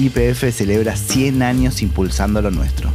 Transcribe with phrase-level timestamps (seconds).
[0.00, 2.90] YPF celebra 100 años impulsando lo nuestro.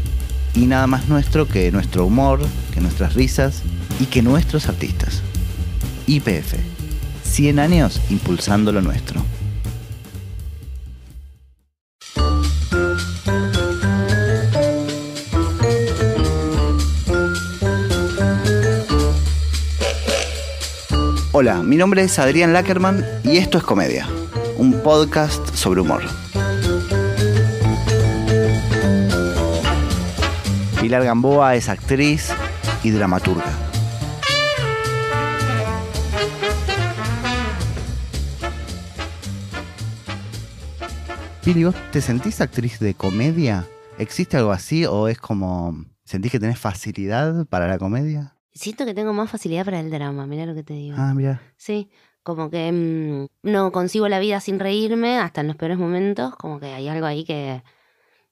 [0.55, 2.39] Y nada más nuestro que nuestro humor,
[2.73, 3.61] que nuestras risas
[3.99, 5.21] y que nuestros artistas.
[6.07, 6.55] YPF.
[7.23, 9.23] 100 años impulsando lo nuestro.
[21.33, 24.07] Hola, mi nombre es Adrián Lackerman y esto es Comedia,
[24.57, 26.24] un podcast sobre humor.
[30.85, 32.31] Pilar Gamboa es actriz
[32.83, 33.51] y dramaturga.
[41.43, 43.65] Pili, ¿vos te sentís actriz de comedia?
[43.97, 45.75] ¿Existe algo así o es como...
[46.03, 48.35] ¿Sentís que tenés facilidad para la comedia?
[48.53, 50.97] Siento que tengo más facilidad para el drama, mira lo que te digo.
[50.99, 51.41] Ah, mira.
[51.57, 51.89] Sí,
[52.21, 56.59] como que mm, no consigo la vida sin reírme hasta en los peores momentos, como
[56.59, 57.63] que hay algo ahí que,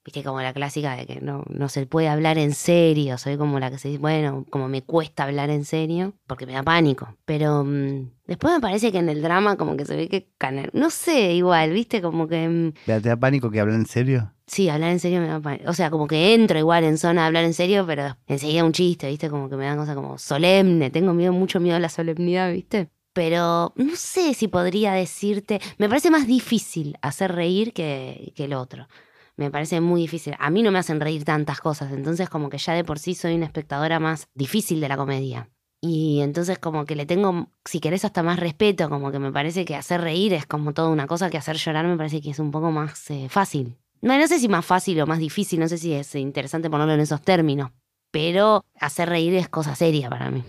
[0.03, 3.59] viste, como la clásica de que no, no se puede hablar en serio, soy como
[3.59, 7.15] la que se dice, bueno, como me cuesta hablar en serio, porque me da pánico,
[7.25, 10.27] pero mm, después me parece que en el drama como que se ve que,
[10.73, 12.47] no sé, igual, viste, como que...
[12.47, 14.33] mm, ¿Te da pánico que hablen en serio?
[14.45, 15.69] Sí, hablar en serio me da pánico.
[15.69, 18.73] O sea, como que entro igual en zona de hablar en serio, pero enseguida un
[18.73, 19.29] chiste, ¿viste?
[19.29, 20.89] Como que me dan cosas como solemne.
[20.89, 22.89] Tengo miedo, mucho miedo a la solemnidad, ¿viste?
[23.13, 25.61] Pero no sé si podría decirte.
[25.77, 28.87] Me parece más difícil hacer reír que, que el otro.
[29.35, 30.35] Me parece muy difícil.
[30.39, 33.15] A mí no me hacen reír tantas cosas, entonces como que ya de por sí
[33.15, 35.49] soy una espectadora más difícil de la comedia.
[35.81, 39.65] Y entonces como que le tengo, si querés, hasta más respeto, como que me parece
[39.65, 42.39] que hacer reír es como toda una cosa que hacer llorar me parece que es
[42.39, 43.75] un poco más eh, fácil.
[44.01, 46.93] No, no sé si más fácil o más difícil, no sé si es interesante ponerlo
[46.93, 47.71] en esos términos,
[48.11, 50.43] pero hacer reír es cosa seria para mí.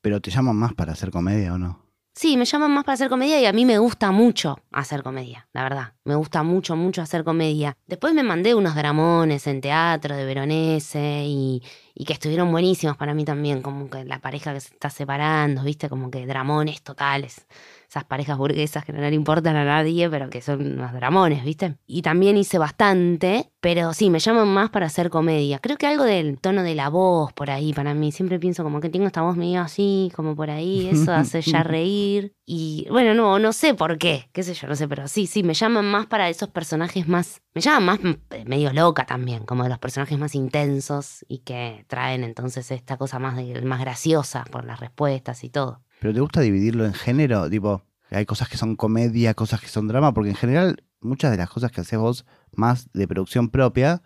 [0.00, 1.81] ¿Pero te llaman más para hacer comedia o no?
[2.14, 5.48] Sí, me llaman más para hacer comedia y a mí me gusta mucho hacer comedia,
[5.54, 5.94] la verdad.
[6.04, 7.78] Me gusta mucho, mucho hacer comedia.
[7.86, 11.62] Después me mandé unos dramones en teatro de Veronese y,
[11.94, 15.62] y que estuvieron buenísimos para mí también, como que la pareja que se está separando,
[15.64, 17.46] viste, como que dramones totales.
[17.92, 21.76] Esas parejas burguesas que no le importan a nadie, pero que son unos dramones, ¿viste?
[21.86, 25.58] Y también hice bastante, pero sí, me llaman más para hacer comedia.
[25.58, 28.10] Creo que algo del tono de la voz por ahí para mí.
[28.10, 31.62] Siempre pienso como que tengo esta voz medio así, como por ahí, eso hace ya
[31.64, 32.32] reír.
[32.46, 35.42] Y bueno, no, no sé por qué, qué sé yo, no sé, pero sí, sí,
[35.42, 37.42] me llaman más para esos personajes más.
[37.54, 41.84] Me llaman más mm, medio loca también, como de los personajes más intensos y que
[41.88, 45.81] traen entonces esta cosa más, de- más graciosa por las respuestas y todo.
[46.02, 47.48] ¿Pero te gusta dividirlo en género?
[47.48, 51.36] Tipo, hay cosas que son comedia, cosas que son drama, porque en general muchas de
[51.36, 54.02] las cosas que haces vos más de producción propia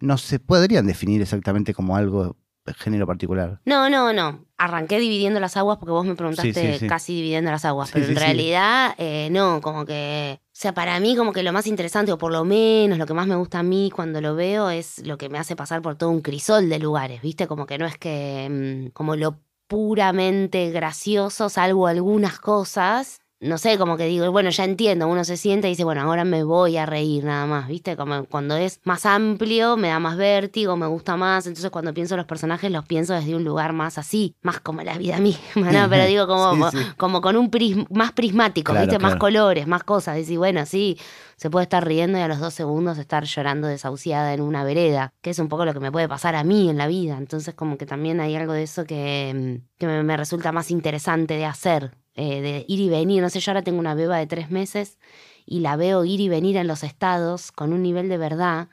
[0.00, 2.36] no se podrían definir exactamente como algo
[2.66, 3.60] de género particular.
[3.64, 4.44] No, no, no.
[4.58, 6.88] Arranqué dividiendo las aguas porque vos me preguntaste Sí, sí, sí.
[6.88, 10.40] casi dividiendo las aguas, pero en realidad eh, no, como que...
[10.42, 13.14] O sea, para mí como que lo más interesante, o por lo menos lo que
[13.14, 15.94] más me gusta a mí cuando lo veo, es lo que me hace pasar por
[15.94, 17.46] todo un crisol de lugares, ¿viste?
[17.46, 18.88] Como que no es que...
[18.88, 19.38] mm, como lo
[19.70, 23.19] puramente gracioso, salvo algunas cosas.
[23.42, 26.24] No sé, como que digo, bueno, ya entiendo, uno se sienta y dice, bueno, ahora
[26.26, 27.96] me voy a reír nada más, ¿viste?
[27.96, 32.14] Como cuando es más amplio, me da más vértigo, me gusta más, entonces cuando pienso
[32.14, 35.72] en los personajes los pienso desde un lugar más así, más como la vida misma,
[35.72, 35.88] ¿no?
[35.88, 36.84] Pero digo como, Sí, sí.
[36.98, 39.02] como con un prisma más prismático, Claro, ¿viste?
[39.02, 40.98] Más colores, más cosas, decir, bueno, sí,
[41.36, 45.14] se puede estar riendo y a los dos segundos estar llorando desahuciada en una vereda,
[45.22, 47.16] que es un poco lo que me puede pasar a mí en la vida.
[47.16, 49.32] Entonces como que también hay algo de eso que,
[49.64, 53.22] mm, que me, me resulta más interesante de hacer, eh, de ir y venir.
[53.22, 54.98] No sé, yo ahora tengo una beba de tres meses
[55.46, 58.68] y la veo ir y venir en los estados con un nivel de verdad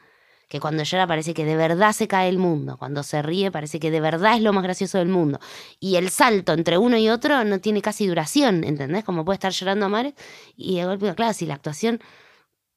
[0.47, 3.79] que cuando llora parece que de verdad se cae el mundo, cuando se ríe parece
[3.79, 5.39] que de verdad es lo más gracioso del mundo.
[5.79, 9.03] Y el salto entre uno y otro no tiene casi duración, ¿entendés?
[9.03, 10.13] Como puede estar llorando a mares
[10.55, 11.99] y de golpe, claro, si la actuación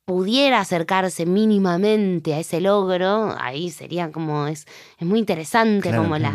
[0.04, 4.66] pudiera acercarse mínimamente a ese logro, ahí sería como, es,
[4.98, 6.32] es muy interesante Claro, como la.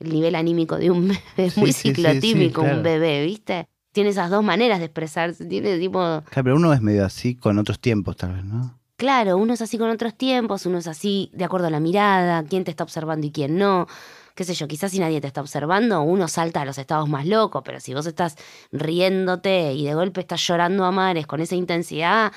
[0.00, 2.76] El nivel anímico de un bebé, es Sí, muy sí, sí, sí, ciclotímico claro.
[2.76, 3.68] un bebé, ¿viste?
[3.92, 5.98] Tiene esas dos maneras de expresarse, tiene tipo...
[5.98, 8.78] Claro, pero uno es medio así con otros tiempos, tal vez, ¿no?
[8.96, 12.42] Claro, uno es así con otros tiempos, uno es así de acuerdo a la mirada,
[12.44, 13.86] quién te está observando y quién no.
[14.34, 17.26] Qué sé yo, quizás si nadie te está observando, uno salta a los estados más
[17.26, 18.36] locos, pero si vos estás
[18.72, 22.32] riéndote y de golpe estás llorando a mares con esa intensidad,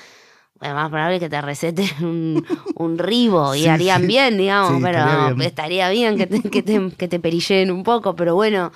[0.62, 4.06] es más probable que te receten un, un ribo y Sí, harían sí.
[4.06, 5.42] bien, digamos, Sí, pero estaría bien.
[5.42, 8.72] estaría bien que te, que, te, que te perilleen un poco, pero bueno,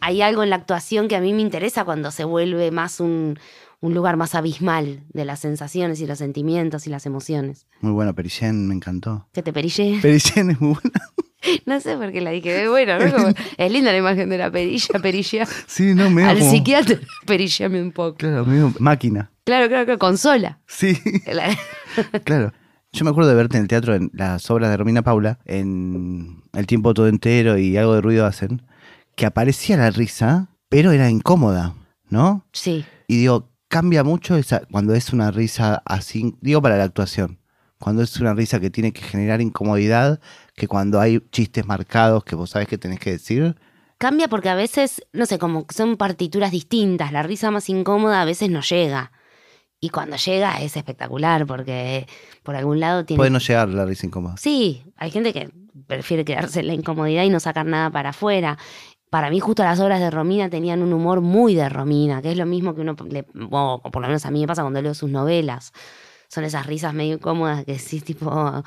[0.00, 3.38] hay algo en la actuación que a mí me interesa cuando se vuelve más un,
[3.80, 7.66] un lugar más abismal de las sensaciones y los sentimientos y las emociones.
[7.80, 9.26] Muy bueno, Perillén me encantó.
[9.32, 9.98] Que te perille.
[10.02, 11.00] Perillén es muy buena.
[11.66, 12.62] No sé por qué la dije.
[12.64, 13.12] Es bueno, ¿no?
[13.12, 15.46] Como- es linda la imagen de la perilla, perilla.
[15.66, 18.16] Sí, no, medio Al como- psiquiatra, perillame un poco.
[18.16, 19.30] Claro, medio máquina.
[19.44, 20.58] Claro, claro, claro, consola.
[20.66, 21.56] Sí, La-
[22.24, 22.52] claro.
[22.92, 26.42] Yo me acuerdo de verte en el teatro en las obras de Romina Paula, en
[26.54, 28.62] El tiempo todo entero y algo de ruido hacen,
[29.16, 31.74] que aparecía la risa, pero era incómoda,
[32.08, 32.46] ¿no?
[32.52, 32.86] Sí.
[33.06, 37.38] Y digo, cambia mucho esa, cuando es una risa así, digo para la actuación,
[37.78, 40.18] cuando es una risa que tiene que generar incomodidad,
[40.56, 43.54] que cuando hay chistes marcados que vos sabés que tenés que decir,
[43.98, 47.12] Cambia porque a veces, no sé, como son partituras distintas.
[47.12, 49.10] La risa más incómoda a veces no llega.
[49.80, 52.06] Y cuando llega es espectacular porque
[52.42, 53.18] por algún lado tiene...
[53.18, 54.36] puede no llegar la risa incómoda.
[54.36, 55.50] Sí, hay gente que
[55.86, 58.58] prefiere quedarse en la incomodidad y no sacar nada para afuera.
[59.08, 62.36] Para mí justo las obras de Romina tenían un humor muy de Romina, que es
[62.36, 64.94] lo mismo que uno, le, o por lo menos a mí me pasa cuando leo
[64.94, 65.72] sus novelas.
[66.28, 68.62] Son esas risas medio incómodas que sí, tipo,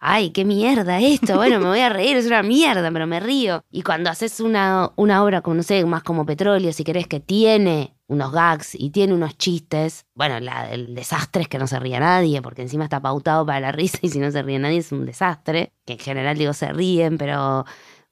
[0.00, 3.64] ay, qué mierda esto, bueno, me voy a reír, es una mierda, pero me río.
[3.70, 7.20] Y cuando haces una, una obra, como, no sé, más como Petróleo, si querés, que
[7.20, 12.00] tiene unos gags y tiene unos chistes, bueno, el desastre es que no se ría
[12.00, 14.92] nadie, porque encima está pautado para la risa y si no se ríe nadie es
[14.92, 17.64] un desastre, que en general digo se ríen, pero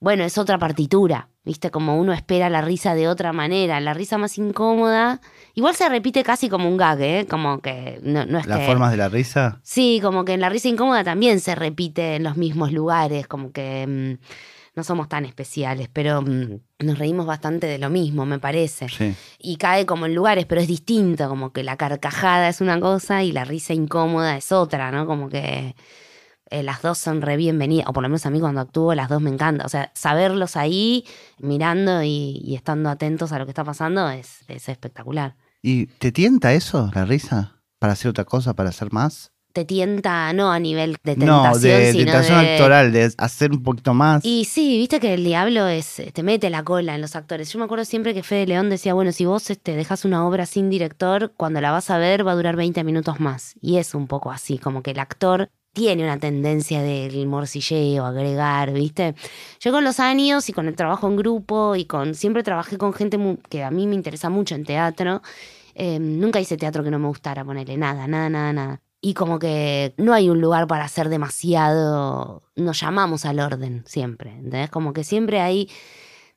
[0.02, 1.70] bueno, es otra partitura, ¿viste?
[1.70, 5.20] Como uno espera la risa de otra manera, la risa más incómoda,
[5.54, 7.26] igual se repite casi como un gag, ¿eh?
[7.30, 8.66] Como que no, no es Las que...
[8.66, 12.24] formas de la risa, Sí, como que en la risa incómoda también se repite en
[12.24, 14.24] los mismos lugares, como que mm,
[14.74, 18.88] no somos tan especiales, pero mm, nos reímos bastante de lo mismo, me parece.
[18.88, 19.14] sí.
[19.38, 23.22] Y cae como en lugares, pero es distinto, como que la carcajada es una cosa
[23.22, 25.06] y la risa incómoda es otra, ¿no?
[25.06, 25.76] Como que
[26.52, 29.08] eh, las dos son re bienvenidas, o por lo menos a mí cuando actúo las
[29.08, 29.64] dos me encanta.
[29.64, 31.04] O sea, saberlos ahí,
[31.38, 35.34] mirando y, y estando atentos a lo que está pasando es, es espectacular.
[35.62, 37.62] ¿Y te tienta eso, la risa?
[37.78, 39.32] ¿Para hacer otra cosa, para hacer más?
[39.52, 42.52] Te tienta, no a nivel de tentación, no, de sino tentación de...
[42.52, 44.24] actoral, de hacer un poquito más.
[44.24, 47.52] Y sí, viste que el diablo es, te mete la cola en los actores.
[47.52, 50.46] Yo me acuerdo siempre que Fede León decía, bueno, si vos este, dejas una obra
[50.46, 53.54] sin director, cuando la vas a ver va a durar 20 minutos más.
[53.60, 58.72] Y es un poco así, como que el actor tiene una tendencia del morcilleo, agregar,
[58.72, 59.14] ¿viste?
[59.60, 62.92] Yo con los años y con el trabajo en grupo y con siempre trabajé con
[62.92, 65.22] gente que a mí me interesa mucho en teatro.
[65.74, 68.82] eh, nunca hice teatro que no me gustara ponerle nada, nada, nada, nada.
[69.00, 72.42] Y como que no hay un lugar para hacer demasiado.
[72.54, 74.30] Nos llamamos al orden siempre.
[74.30, 74.70] ¿Entendés?
[74.70, 75.68] Como que siempre hay.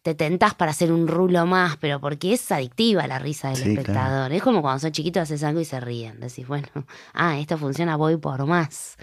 [0.05, 3.63] Te tentás para hacer un rulo más, pero porque es adictiva la risa del Sí,
[3.63, 3.79] claro.
[3.81, 4.31] espectador.
[4.33, 6.19] Es como cuando sos chiquito haces algo y se ríen.
[6.19, 6.67] Decís, bueno,
[7.15, 8.97] ah, esto funciona, voy por más.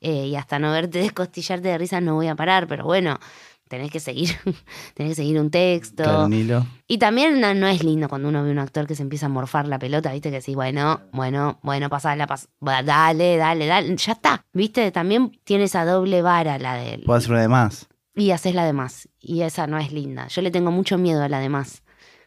[0.00, 3.18] Eh, y hasta no verte descostillarte de risa no voy a parar, pero bueno,
[3.66, 4.28] tenés que seguir,
[4.94, 6.28] tenés que seguir un texto.
[6.30, 6.64] Hilo.
[6.86, 9.30] Y también no, no es lindo cuando uno ve un actor que se empieza a
[9.30, 10.30] morfar la pelota, ¿viste?
[10.30, 14.92] Que decís, bueno, bueno, bueno, pasala, pas dale, dale, dale, ya está, ¿viste?
[14.92, 17.02] También tiene esa doble vara la de él.
[17.04, 17.88] Puedo hacer una de más.
[18.14, 19.08] Y haces la de más.
[19.20, 20.28] Y esa no es linda.
[20.28, 21.82] Yo le tengo mucho miedo a la de más.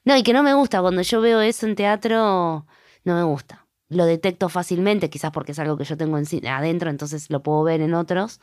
[0.05, 0.81] No, y que no me gusta.
[0.81, 2.65] Cuando yo veo eso en teatro,
[3.03, 3.67] no me gusta.
[3.89, 7.63] Lo detecto fácilmente, quizás porque es algo que yo tengo en adentro, entonces lo puedo
[7.63, 8.41] ver en otros.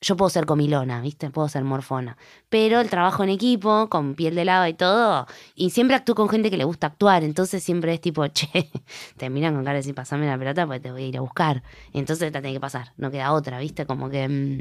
[0.00, 1.30] Yo puedo ser comilona, ¿viste?
[1.30, 2.16] Puedo ser morfona.
[2.48, 6.28] Pero el trabajo en equipo, con piel de lava y todo, y siempre actúo con
[6.28, 8.70] gente que le gusta actuar, entonces siempre es tipo, che,
[9.16, 11.20] te miran con cara de decir, pasame la pelota porque te voy a ir a
[11.20, 11.62] buscar.
[11.92, 13.86] Entonces te tiene que pasar, no queda otra, ¿viste?
[13.86, 14.28] Como que...
[14.28, 14.60] mm,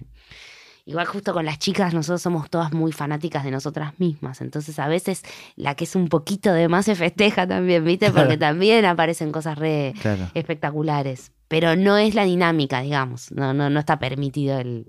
[0.88, 4.40] Igual justo con las chicas, nosotros somos todas muy fanáticas de nosotras mismas.
[4.40, 5.22] Entonces a veces
[5.58, 8.10] la que es un poquito de más se festeja también, ¿viste?
[8.10, 10.30] Porque también aparecen cosas re Claro.
[10.34, 11.34] espectaculares.
[11.50, 13.34] Pero no es la dinámica, digamos.
[13.34, 14.88] No, no, no está permitido el,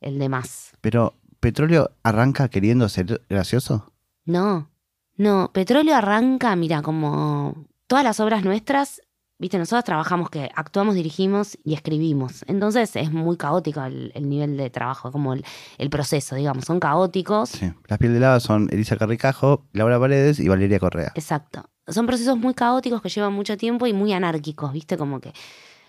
[0.00, 0.72] el de más.
[0.80, 3.92] Pero, ¿Petróleo arranca queriendo ser gracioso?
[4.24, 4.70] No,
[5.16, 5.50] no.
[5.52, 9.02] Petróleo arranca, mira, como todas las obras nuestras,
[9.38, 12.44] viste, nosotros trabajamos que actuamos, dirigimos y escribimos.
[12.46, 15.44] Entonces es muy caótico el, el nivel de trabajo, como el,
[15.78, 16.64] el proceso, digamos.
[16.64, 17.50] Son caóticos.
[17.50, 17.72] Sí.
[17.88, 21.12] Las piel de lava son Elisa Carricajo, Laura Paredes y Valeria Correa.
[21.14, 21.64] Exacto.
[21.86, 24.96] Son procesos muy caóticos que llevan mucho tiempo y muy anárquicos, ¿viste?
[24.96, 25.32] Como que,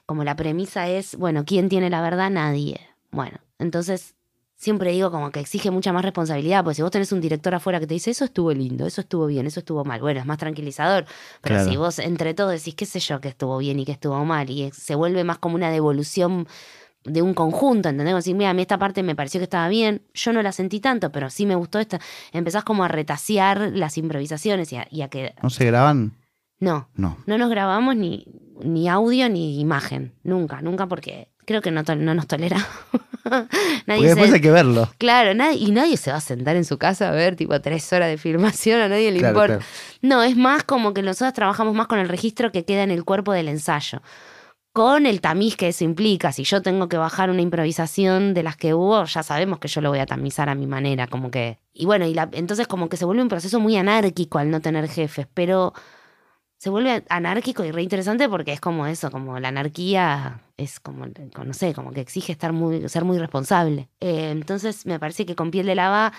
[0.05, 2.29] como la premisa es, bueno, ¿quién tiene la verdad?
[2.29, 2.81] Nadie.
[3.11, 4.14] Bueno, entonces
[4.65, 7.79] siempre digo como que exige mucha más responsabilidad, porque si vos tenés un director afuera
[7.79, 10.37] que te dice, eso estuvo lindo, eso estuvo bien, eso estuvo mal, bueno, es más
[10.37, 11.05] tranquilizador,
[11.41, 11.69] pero Claro.
[11.71, 14.49] si vos entre todos decís, qué sé yo, que estuvo bien y que estuvo mal,
[14.49, 16.47] y se vuelve más como una devolución
[17.03, 18.11] de un conjunto, ¿entendés?
[18.13, 20.51] Como decir, mira, a mí esta parte me pareció que estaba bien, yo no la
[20.51, 21.99] sentí tanto, pero sí me gustó esta.
[22.33, 25.35] Empezás como a retasear las improvisaciones y a, y a que...
[25.43, 26.17] ¿No se graban?
[26.59, 27.17] No, No.
[27.27, 28.25] no nos grabamos ni,
[28.63, 32.57] ni audio ni imagen, nunca, nunca porque creo que no, no nos tolera.
[33.23, 33.47] Porque
[33.87, 34.89] nadie después se, hay que verlo.
[34.97, 37.91] Claro, nadie, y nadie se va a sentar en su casa a ver tipo tres
[37.93, 39.57] horas de filmación, a nadie le Claro, importa.
[39.57, 39.71] claro.
[40.01, 43.03] No, es más como que nosotros trabajamos más con el registro que queda en el
[43.03, 44.01] cuerpo del ensayo.
[44.73, 46.33] con el tamiz que eso implica.
[46.33, 49.79] Si yo tengo que bajar una improvisación de las que hubo, ya sabemos que yo
[49.79, 51.59] lo voy a tamizar a mi manera, como que...
[51.73, 54.59] Y bueno, y la- entonces como que se vuelve un proceso muy anárquico al no
[54.59, 55.73] tener jefes, pero
[56.65, 61.05] se vuelve anárquico y re interesante porque es como eso, como la anarquía es como,
[61.05, 63.87] no sé, como que exige estar muy, ser muy responsable.
[63.99, 66.11] Eh, entonces me parece que con piel de lava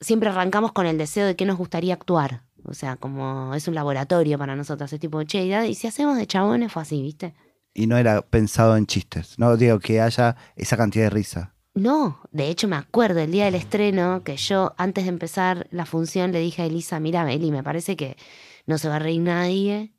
[0.00, 2.42] siempre arrancamos con el deseo de qué nos gustaría actuar.
[2.64, 6.18] O sea, como es un laboratorio para nosotros, ese tipo de che, y si hacemos
[6.18, 7.34] de chabones fue así, ¿viste?
[7.72, 9.38] Y no era pensado en chistes.
[9.38, 11.54] No digo que haya esa cantidad de risa.
[11.78, 15.86] No, de hecho me acuerdo el día del estreno que yo antes de empezar la
[15.86, 18.16] función le dije a Elisa, mira Eli, me parece que
[18.66, 19.92] no se va a reír nadie,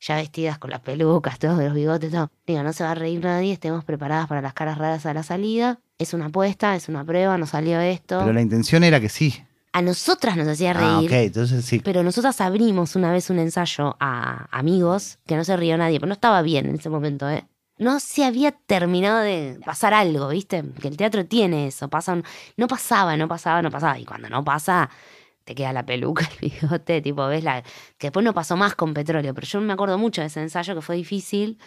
[0.00, 2.30] ya vestidas con las pelucas, todos los bigotes, todo.
[2.46, 5.22] Digo, no se va a reír nadie, estemos preparadas para las caras raras a la
[5.22, 5.78] salida.
[5.98, 8.18] Es una apuesta, es una prueba, nos salió esto.
[8.20, 9.34] Pero la intención era que sí.
[9.72, 11.08] A nosotras nos hacía Ah, reír.
[11.10, 11.80] ok, entonces sí.
[11.84, 16.08] Pero nosotras abrimos una vez un ensayo a amigos que no se rió nadie, pero
[16.08, 17.44] no estaba bien en ese momento, ¿eh?
[17.80, 20.62] No se había terminado de pasar algo, ¿viste?
[20.82, 21.88] Que el teatro tiene eso.
[21.88, 22.24] Pasan,
[22.58, 23.98] no pasaba, no pasaba, no pasaba.
[23.98, 24.90] Y cuando no pasa,
[25.44, 27.62] te queda la peluca, el bigote, tipo, ves la.
[27.98, 30.74] Que después no pasó más con petróleo, pero yo me acuerdo mucho de ese ensayo
[30.74, 31.58] que fue difícil.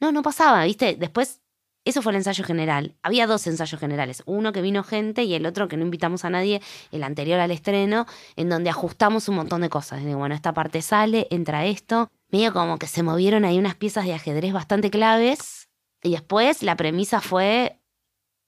[0.00, 0.96] No, no pasaba, ¿viste?
[0.96, 1.40] Después
[1.84, 2.96] eso fue el ensayo general.
[3.02, 4.22] Había dos ensayos generales.
[4.26, 7.50] Uno que vino gente y el otro que no invitamos a nadie, el anterior al
[7.50, 8.06] estreno,
[8.36, 10.02] en donde ajustamos un montón de cosas.
[10.02, 12.10] Digo, bueno, esta parte sale, entra esto.
[12.34, 15.68] Medio como que se movieron ahí unas piezas de ajedrez bastante claves.
[16.02, 17.78] Y después la premisa fue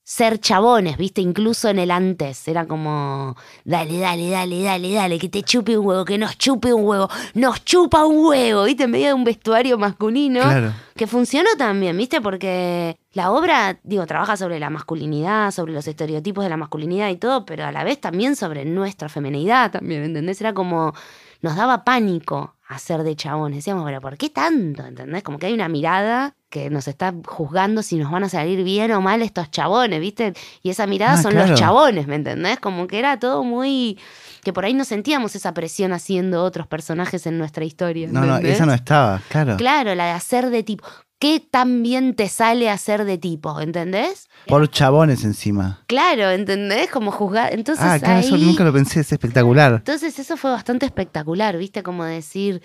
[0.03, 2.49] ser chabones, viste, incluso en el antes.
[2.49, 6.73] Era como, dale, dale, dale, dale, dale, que te chupe un huevo, que nos chupe
[6.73, 10.41] un huevo, nos chupa un huevo, viste, en medio de un vestuario masculino.
[10.41, 10.73] Claro.
[10.97, 12.21] Que funcionó también, ¿viste?
[12.21, 17.19] Porque la obra, digo, trabaja sobre la masculinidad, sobre los estereotipos de la masculinidad y
[17.19, 20.41] todo, pero a la vez también sobre nuestra feminidad también, ¿entendés?
[20.41, 20.93] Era como,
[21.41, 23.59] nos daba pánico hacer de chabones.
[23.59, 24.85] Decíamos, pero ¿por qué tanto?
[24.85, 25.23] ¿Entendés?
[25.23, 28.91] Como que hay una mirada que nos está juzgando si nos van a salir bien
[28.93, 30.33] o mal estos chabones, ¿viste?
[30.63, 31.51] Y esa mirada Ah, son claro.
[31.51, 32.59] los chabones, ¿me entendés?
[32.61, 33.99] Como que era todo muy...
[34.43, 38.09] que por ahí no sentíamos esa presión haciendo otros personajes en nuestra historia.
[38.11, 39.57] No, no, esa no estaba, claro.
[39.59, 40.87] Claro, la de hacer de tipo.
[41.19, 43.59] ¿Qué tan bien te sale hacer de tipo?
[43.61, 44.29] ¿Entendés?
[44.47, 45.83] Por chabones encima.
[45.87, 46.91] Claro, ¿entendés?
[46.91, 47.55] Como juzgar.
[47.55, 49.73] Entonces ah, claro, eso ahí- nunca lo pensé, es espectacular.
[49.77, 51.83] Entonces eso fue bastante espectacular, ¿viste?
[51.83, 52.63] Como decir.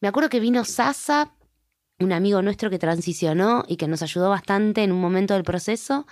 [0.00, 1.30] Me acuerdo que vino Sasa,
[2.00, 6.06] un amigo nuestro que transicionó y que nos ayudó bastante en un momento del proceso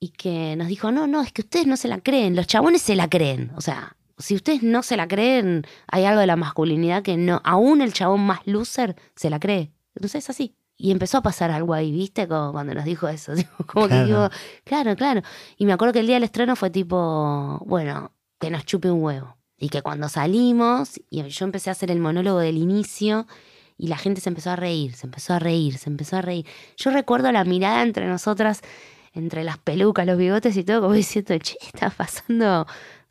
[0.00, 2.82] y que nos dijo: No, no, es que ustedes no se la creen, los chabones
[2.82, 3.52] se la creen.
[3.56, 7.40] O sea, si ustedes no se la creen, hay algo de la masculinidad que no.
[7.44, 9.72] Aún el chabón más loser se la cree.
[9.94, 10.54] Entonces es así.
[10.76, 12.26] Y empezó a pasar algo ahí, ¿viste?
[12.26, 13.32] Como cuando nos dijo eso.
[13.66, 14.06] Como que Claro.
[14.06, 14.30] digo,
[14.64, 15.22] claro, claro.
[15.56, 19.00] Y me acuerdo que el día del estreno fue tipo, bueno, que nos chupe un
[19.02, 19.36] huevo.
[19.56, 23.26] Y que cuando salimos, y yo empecé a hacer el monólogo del inicio,
[23.76, 26.46] y la gente se empezó a reír, se empezó a reír, se empezó a reír.
[26.76, 28.60] Yo recuerdo la mirada entre nosotras,
[29.14, 32.66] entre las pelucas, los bigotes y todo, como diciendo, che, está pasando.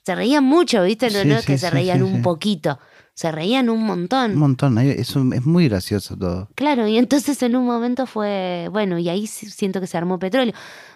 [0.05, 1.09] Se reían mucho, ¿viste?
[1.09, 2.77] No, Sí, no es que se sí, reían un poquito,
[3.13, 4.31] se reían un montón.
[4.33, 6.49] Un montón, es, un- es muy gracioso todo.
[6.55, 10.53] Claro, y entonces en un momento fue, bueno, y ahí siento que se armó petróleo.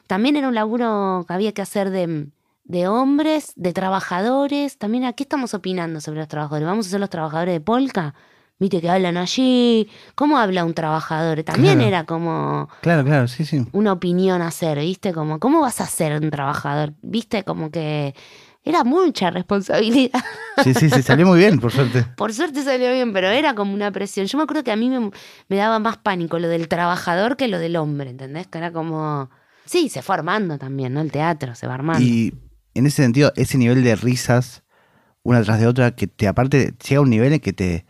[0.08, 2.28] También era un laburo que había que hacer de,
[2.66, 4.78] de hombres, de trabajadores.
[4.78, 6.68] También, ¿a qué estamos opinando sobre los trabajadores?
[6.68, 8.14] ¿Vamos a ser los trabajadores de Polka?
[8.60, 9.88] Viste que hablan allí.
[10.16, 11.44] ¿Cómo habla un trabajador?
[11.44, 11.88] También Claro.
[11.88, 13.66] era como Claro, claro, sí, sí.
[13.72, 15.14] una opinión hacer, ¿viste?
[15.14, 16.94] Como, ¿cómo vas a ser un trabajador?
[17.04, 17.44] ¿Viste?
[17.44, 18.16] Como que
[18.64, 20.20] era mucha responsabilidad.
[20.64, 22.04] Sí, sí, sí, salió muy bien, por suerte.
[22.18, 24.26] Por suerte salió bien, pero era como una presión.
[24.26, 25.12] Yo me acuerdo que a mí me,
[25.48, 28.48] me daba más pánico lo del trabajador que lo del hombre, ¿entendés?
[28.48, 29.30] Que era como...
[29.66, 31.02] Sí, se fue armando también, ¿no?
[31.02, 32.02] El teatro se va armando.
[32.04, 32.34] Y
[32.74, 34.64] en ese sentido, ese nivel de risas,
[35.24, 37.86] una tras de otra, que te aparte llega a un nivel en que te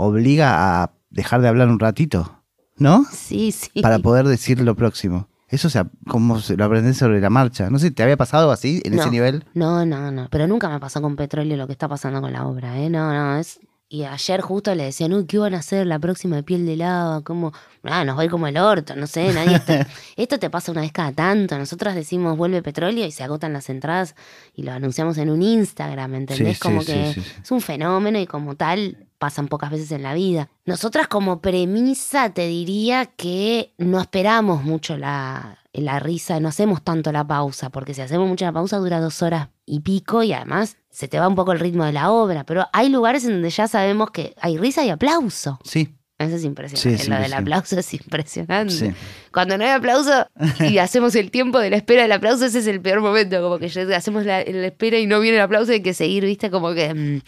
[0.00, 2.42] obliga a dejar de hablar un ratito,
[2.76, 3.04] ¿no?
[3.12, 3.82] Sí, sí.
[3.82, 5.28] Para poder decir lo próximo.
[5.48, 7.70] Eso, o sea, como se lo aprendes sobre la marcha.
[7.70, 9.44] No sé, ¿te había pasado así, en ese nivel?
[9.54, 10.28] No, no, no.
[10.30, 12.88] Pero nunca me pasó con petróleo lo que está pasando con la obra, ¿eh?
[12.88, 13.58] No, no, es...
[13.92, 16.76] Y ayer justo le decían, uy, ¿qué van a hacer la próxima de piel de
[16.76, 17.22] lava?
[17.22, 17.52] ¿Cómo?
[17.82, 19.56] Ah, nos va a ir como el orto, no sé, nadie...
[19.56, 19.84] está-
[20.16, 21.58] Esto te pasa una vez cada tanto.
[21.58, 24.14] Nosotras decimos, vuelve petróleo y se agotan las entradas
[24.54, 26.58] y lo anunciamos en un Instagram, ¿entendés?
[26.58, 27.40] Sí, como sí, que sí, sí, sí.
[27.42, 30.48] es un fenómeno y como tal pasan pocas veces en la vida.
[30.64, 37.12] Nosotras como premisa te diría que no esperamos mucho la, la risa, no hacemos tanto
[37.12, 40.78] la pausa, porque si hacemos mucho la pausa dura dos horas y pico y además
[40.88, 43.50] se te va un poco el ritmo de la obra, pero hay lugares en donde
[43.50, 45.60] ya sabemos que hay risa y aplauso.
[45.64, 46.98] Sí, Eso es impresionante.
[46.98, 48.72] Sí, sí, Lo sí, del aplauso es impresionante.
[48.74, 48.90] sí.
[49.32, 50.26] Cuando no hay aplauso
[50.60, 53.40] y hacemos el tiempo de la espera del aplauso, ese es el peor momento.
[53.42, 56.50] Como que hacemos la, la espera y no viene el aplauso, hay que seguir, ¿viste?
[56.50, 57.20] Como que mm,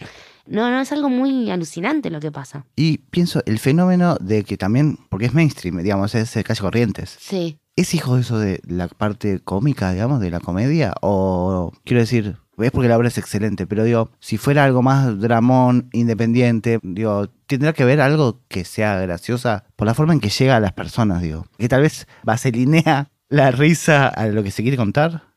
[0.45, 2.65] No, no, es algo muy alucinante lo que pasa.
[2.75, 7.17] Y pienso, el fenómeno de que también, porque es mainstream, digamos, es calle Corrientes.
[7.19, 7.59] Sí.
[7.75, 10.93] ¿Es hijo de eso de la parte cómica, digamos, de la comedia?
[11.01, 15.19] O quiero decir, es porque la obra es excelente, pero digo, si fuera algo más
[15.19, 20.29] dramón, independiente, digo, tendrá que ver algo que sea graciosa por la forma en que
[20.29, 21.47] llega a las personas, digo.
[21.57, 25.32] Que tal vez vaselinea la risa a lo que se quiere contar.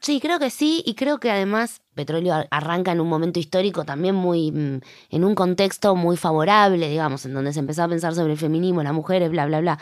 [0.00, 3.84] Sí, creo que sí, y creo que además Petróleo ar- arranca en un momento histórico
[3.84, 8.14] también muy, mm, en un contexto muy favorable, digamos, en donde se empezó a pensar
[8.14, 9.78] sobre el feminismo, las mujeres, bla, bla, bla.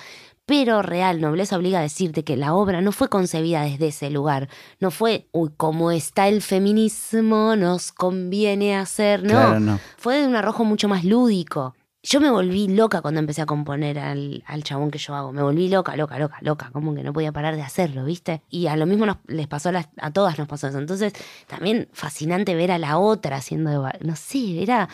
[0.47, 4.49] Pero real, nobleza obliga a decirte que la obra no fue concebida desde ese lugar.
[4.81, 9.23] No fue, uy, como está el feminismo, nos conviene hacer.
[9.23, 9.81] No, Claro, no.
[9.97, 11.75] fue de un arrojo mucho más lúdico.
[12.09, 15.33] Yo me volví loca cuando empecé a componer al, al chabón que yo hago.
[15.33, 16.71] Me volví loca, loca, loca, loca.
[16.73, 18.43] Como que no podía parar de hacerlo, ¿viste?
[18.49, 20.79] Y a lo mismo nos- les pasó a, las- a todas, nos pasó eso.
[20.79, 21.13] Entonces,
[21.49, 24.89] también fascinante ver a la otra haciendo, no sé, era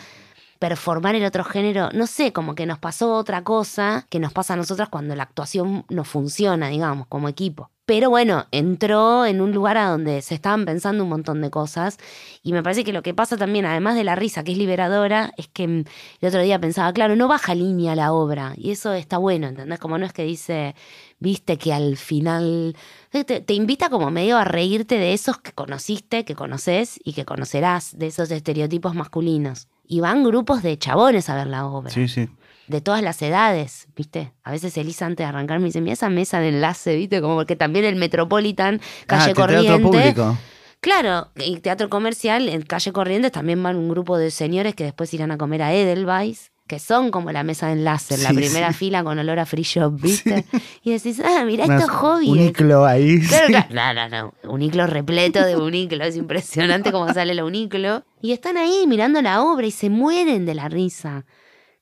[0.57, 1.89] performar el otro género.
[1.93, 5.23] No sé, como que nos pasó otra cosa que nos pasa a nosotras cuando la
[5.23, 7.69] actuación no funciona, digamos, como equipo.
[7.85, 11.97] Pero bueno, entró en un lugar a donde se estaban pensando un montón de cosas
[12.41, 15.33] y me parece que lo que pasa también, además de la risa, que es liberadora,
[15.35, 15.83] es que mm,
[16.21, 18.53] el otro día pensaba, claro, no baja línea la obra.
[18.55, 19.79] Y eso está bueno, ¿entendés?
[19.79, 20.75] Como no es que dice,
[21.19, 22.75] viste que al final.
[23.11, 27.25] Te, te invita como medio a reírte de esos que conociste, que conoces y que
[27.25, 29.67] conocerás, de esos estereotipos masculinos.
[29.85, 32.29] Y van grupos de chabones a ver la obra Sí, sí.
[32.67, 34.31] De todas las edades, ¿viste?
[34.43, 37.21] A veces Elisa antes de arrancar me dice, mira esa mesa de enlace, ¿viste?
[37.21, 39.79] Como que también el Metropolitan, calle ah, Corriente.
[39.79, 40.37] público.
[40.79, 45.13] Claro, y teatro comercial, en calle Corrientes también van un grupo de señores que después
[45.13, 48.35] irán a comer a Edelweiss, que son como la mesa de enlace, en la Sí,
[48.35, 48.77] primera sí.
[48.79, 50.45] fila con olor a free shop, ¿viste?
[50.83, 52.31] Y decís, ah, mira Unas- estos hobbies.
[52.31, 53.19] Un iclo ahí.
[53.21, 53.53] Claro, sí.
[53.69, 54.51] claro, no, no, no.
[54.51, 56.03] Uniclo repleto de uniclo.
[56.03, 58.03] Es impresionante cómo sale el uniclo.
[58.21, 61.25] Y están ahí mirando la obra y se mueren de la risa.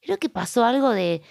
[0.01, 1.21] Creo que pasó algo de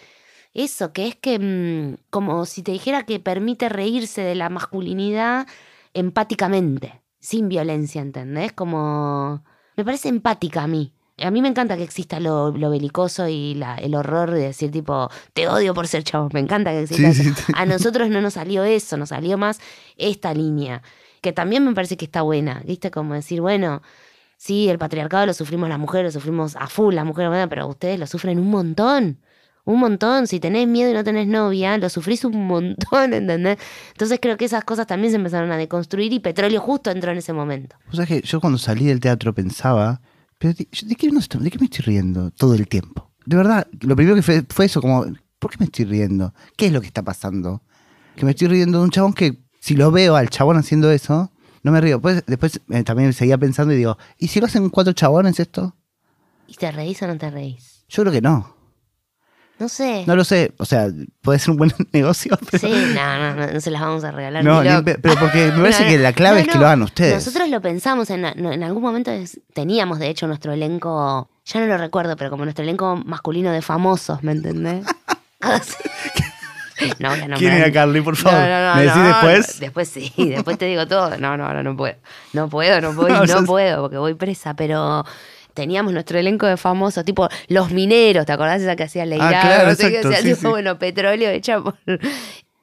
[0.55, 5.47] eso, que es que mm, como si te dijera que permite reírse de la masculinidad
[5.95, 8.53] empáticamente, sin violencia, ¿entendés?
[8.53, 9.45] Como...
[9.77, 10.93] Me parece empática a mí.
[11.19, 14.71] A mí me encanta que exista lo, lo belicoso y la- el horror de decir
[14.71, 16.29] tipo, te odio por ser chavo.
[16.33, 17.35] Me encanta que exista Sí, eso.
[17.35, 17.53] sí.
[17.55, 19.61] A nosotros no nos salió eso, nos salió más
[19.97, 20.83] esta línea,
[21.21, 22.91] que también me parece que está buena, ¿viste?
[22.91, 23.83] Como decir, bueno,
[24.41, 28.00] sí, el patriarcado lo sufrimos las mujeres, lo sufrimos a full las mujeres, pero ustedes
[28.00, 29.19] lo sufren un montón.
[29.67, 33.59] Un montón, si tenés miedo y no tenés novia, lo sufrís un montón, ¿entendés?
[33.93, 37.19] Entonces creo que esas cosas también se empezaron a deconstruir y Petróleo justo entró en
[37.19, 37.76] ese momento.
[37.93, 40.00] O sea que yo cuando salí del teatro pensaba,
[40.39, 43.11] pero ¿de, qué, de qué me estoy riendo todo el tiempo?
[43.26, 45.05] De verdad, lo primero que fue, fue eso, como,
[45.39, 46.33] ¿por qué me estoy riendo?
[46.57, 47.63] ¿Qué es lo que está pasando?
[48.17, 51.31] Que me estoy riendo de un chabón que, si lo veo al chabón haciendo eso,
[51.62, 52.00] no me río.
[52.00, 55.76] Pues, después eh, también seguía pensando y digo, ¿y si lo hacen cuatro chabones esto?
[56.46, 57.84] ¿Y te reís o no te reís?
[57.88, 58.56] Yo creo que no.
[59.58, 60.04] No sé.
[60.06, 60.54] No lo sé.
[60.56, 60.88] O sea,
[61.20, 62.58] puede ser un buen negocio, pero...
[62.66, 64.42] Sí, no, no, no, no se las vamos a regalar.
[64.42, 66.82] No, ni ni pero porque me parece No, que la clave es que lo hagan
[66.82, 67.14] ustedes.
[67.14, 71.66] Nosotros lo pensamos, en, en algún momento es- teníamos de hecho nuestro elenco, ya no
[71.66, 74.86] lo recuerdo, pero como nuestro elenco masculino de famosos, ¿me entendés?
[76.99, 77.38] no voy a nombrar.
[77.38, 78.40] ¿Quién era Carly, por favor?
[78.40, 79.60] No, no, no, ¿Me decís no, después?
[79.60, 81.16] Después sí, después te digo todo.
[81.19, 81.97] No, no, ahora no puedo.
[82.32, 85.04] No puedo, no puedo, No, no, puedo, porque voy presa, pero
[85.54, 89.36] teníamos nuestro elenco de famosos, tipo los mineros, ¿te acordás de esa que hacía Leirado?
[89.36, 90.47] Ah, claro, no sé qué, exacto, sí, tipo, sí.
[90.47, 91.75] bueno, petróleo hecha por...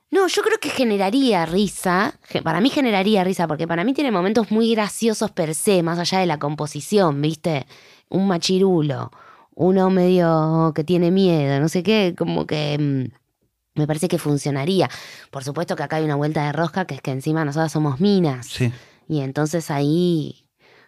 [0.10, 2.18] No, yo creo que generaría risa.
[2.44, 6.20] Para mí generaría risa, porque para mí tiene momentos muy graciosos per se, más allá
[6.20, 7.68] de la composición, ¿viste?
[8.10, 9.12] Un machirulo,
[9.54, 13.18] uno medio que tiene miedo, no sé qué, como que mm,
[13.78, 14.90] me parece que funcionaría.
[15.32, 18.00] Por supuesto que acá hay una vuelta de rosca, que es que encima nosotras somos
[18.02, 18.48] minas.
[18.48, 18.72] Sí.
[19.08, 20.46] Y entonces ahí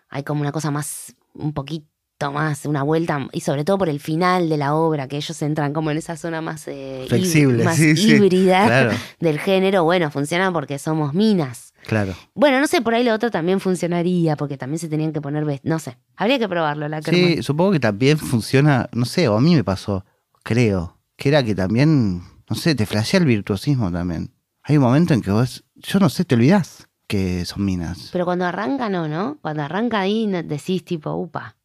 [0.09, 1.87] hay como una cosa más, un poquito
[2.33, 5.71] más, una vuelta, y sobre todo por el final de la obra, que ellos entran
[5.71, 8.09] como en esa zona más, eh, Flexible, más sí, sí.
[8.15, 9.85] híbrida Claro, del género.
[9.85, 11.73] Bueno, funciona porque somos minas.
[11.85, 12.13] claro.
[12.33, 15.61] Bueno, no sé, por ahí lo otro también funcionaría, porque también se tenían que poner,
[15.63, 19.41] no sé, habría que probarlo, la Sí, supongo que también funciona, no sé, o a
[19.41, 20.03] mí me pasó,
[20.43, 24.31] creo, que era que también, no sé, te flashea el virtuosismo también.
[24.63, 28.09] Hay un momento en que vos, yo no sé, te olvidás que son minas.
[28.11, 29.37] Pero cuando arranca, no, ¿no?
[29.41, 31.55] Cuando arranca ahí decís tipo, upa,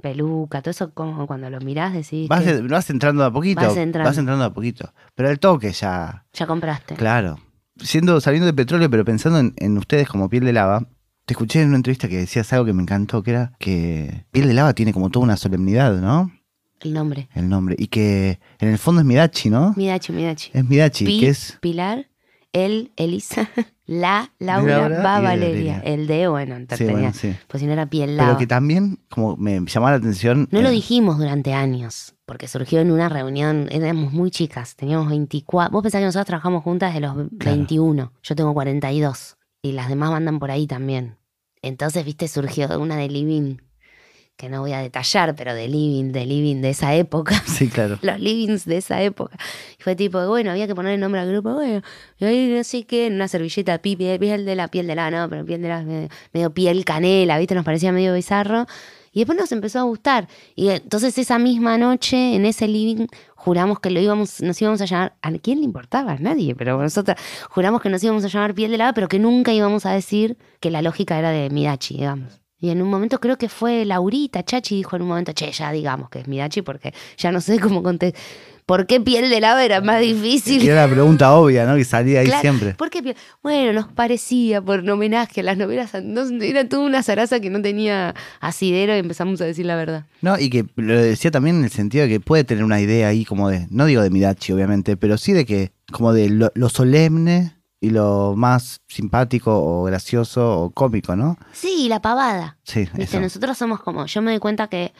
[0.00, 3.60] peluca, todo eso como cuando lo mirás decís Vas, que vas entrando de a poquito,
[3.60, 4.36] Vas entrando.
[4.38, 4.92] de a poquito.
[5.14, 6.94] Pero el toque ya, ya compraste.
[6.94, 7.38] claro.
[7.76, 10.86] Siendo, saliendo de petróleo, pero pensando en, en ustedes como piel de lava,
[11.26, 14.46] te escuché en una entrevista que decías algo que me encantó, que era que piel
[14.46, 16.30] de lava tiene como toda una solemnidad, ¿no?
[16.84, 17.28] El nombre.
[17.34, 17.74] El nombre.
[17.78, 19.74] Y que en el fondo es Midachi, ¿no?
[19.76, 20.50] Midachi, Midachi.
[20.52, 21.58] Es Midachi, Pi, que es...
[21.60, 22.08] Pilar,
[22.52, 23.48] él, Elisa.
[23.86, 25.82] La Laura, Laura va Valeria.
[25.84, 27.34] El de, bueno, Sí, bueno, sí.
[27.48, 28.38] pues si no era piel Pero lava.
[28.38, 30.48] que también, como me llamaba la atención.
[30.50, 35.10] No lo eh, dijimos durante años, porque surgió en una reunión, éramos muy chicas, teníamos
[35.10, 35.70] 24.
[35.70, 40.12] Vos pensás que nosotros trabajamos juntas de los 21, yo tengo 42, y las demás
[40.12, 41.18] andan por ahí también.
[41.60, 43.56] Entonces, viste, surgió una de Living,
[44.36, 47.40] que no voy a detallar, pero de Living, de Living de esa época.
[47.46, 47.98] Sí, claro.
[48.02, 49.36] los livings de esa época.
[49.78, 51.82] Y fue tipo, bueno, había que poner el nombre al grupo, bueno,
[52.18, 54.94] y ahí no sé qué, en una servilleta, pi- piel, piel de la, piel de
[54.96, 57.54] la, no, pero piel de la, medio, medio piel canela, ¿viste?
[57.54, 58.66] Nos parecía medio bizarro.
[59.12, 60.26] Y después nos empezó a gustar.
[60.56, 64.86] Y entonces esa misma noche, en ese living, juramos que lo íbamos, nos íbamos a
[64.86, 66.14] llamar, ¿a quién le importaba?
[66.14, 67.16] A nadie, pero nosotros
[67.48, 70.36] juramos que nos íbamos a llamar piel de lava, pero que nunca íbamos a decir
[70.58, 72.40] que la lógica era de Midachi, digamos.
[72.64, 75.70] Y en un momento creo que fue Laurita, Chachi dijo en un momento, che, ya
[75.70, 78.18] digamos que es Midachi, porque ya no sé cómo contestar.
[78.64, 80.62] ¿Por qué piel de lava era más difícil?
[80.62, 81.76] Y era la pregunta obvia, ¿no?
[81.76, 82.72] Que salía ahí Claro, siempre.
[82.72, 83.16] ¿Por qué piel?
[83.42, 85.92] Bueno, nos parecía por homenaje a las novelas.
[86.02, 90.06] no, era toda una zaraza que no tenía asidero y empezamos a decir la verdad.
[90.22, 93.08] No, y que lo decía también en el sentido de que puede tener una idea
[93.08, 96.50] ahí como de, no digo de Midachi, obviamente, pero sí de que, como de lo,
[96.54, 97.52] lo solemne
[97.84, 101.36] y lo más simpático o gracioso o cómico, ¿no?
[101.52, 102.56] Sí, la pavada.
[102.64, 103.20] Sí, eso.
[103.20, 104.92] nosotros somos como, yo me doy cuenta que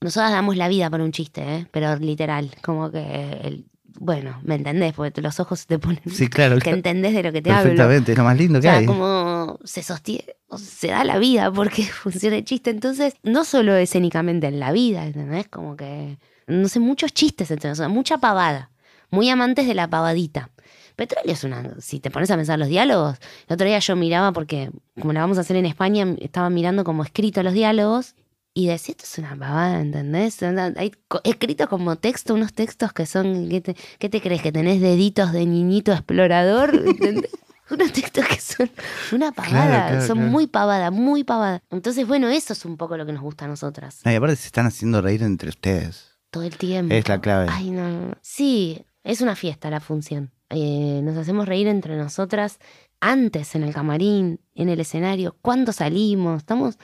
[0.00, 1.66] nosotras damos la vida por un chiste, ¿eh?
[1.70, 3.00] pero literal, como que,
[3.42, 3.66] el-
[3.98, 4.92] bueno, ¿me entendés?
[4.92, 6.58] Porque los ojos te ponen, Sí, claro.
[6.58, 7.62] que entendés de lo que te hablo.
[7.70, 8.84] Perfectamente, es lo más lindo O que sea, hay.
[8.86, 12.68] como se sostiene, o se da la vida porque funciona el chiste.
[12.70, 15.48] Entonces, no solo escénicamente en la vida, ¿entendés?
[15.48, 18.70] Como que, no sé, muchos chistes entre nosotros, mucha pavada.
[19.10, 20.50] Muy amantes de la pavadita.
[20.96, 21.74] Petróleo es una.
[21.80, 25.20] Si te pones a pensar los diálogos, el otro día yo miraba porque, como la
[25.20, 28.14] vamos a hacer en España, estaba mirando como escrito los diálogos
[28.54, 30.42] y decía, esto es una pavada, ¿entendés?
[30.42, 33.48] Hay co- escrito como texto, unos textos que son.
[33.50, 34.40] ¿Qué te, qué te crees?
[34.40, 36.74] ¿Que tenés deditos de niñito explorador?
[36.74, 37.30] ¿Entendés?
[37.68, 38.70] Unos textos que son
[39.10, 40.30] una pavada, Claro, claro, son claro.
[40.30, 41.60] muy pavada, muy pavada.
[41.72, 44.02] Entonces, bueno, eso es un poco lo que nos gusta a nosotras.
[44.04, 46.12] No, y aparte se están haciendo reír entre ustedes.
[46.30, 46.94] Todo el tiempo.
[46.94, 47.48] Es la clave.
[47.50, 48.12] Ay, no.
[48.22, 50.30] Sí, es una fiesta la función.
[50.50, 52.58] Eh, nos hacemos reír entre nosotras
[53.00, 56.38] antes en el camarín, en el escenario, cuando salimos.
[56.38, 56.78] Estamos,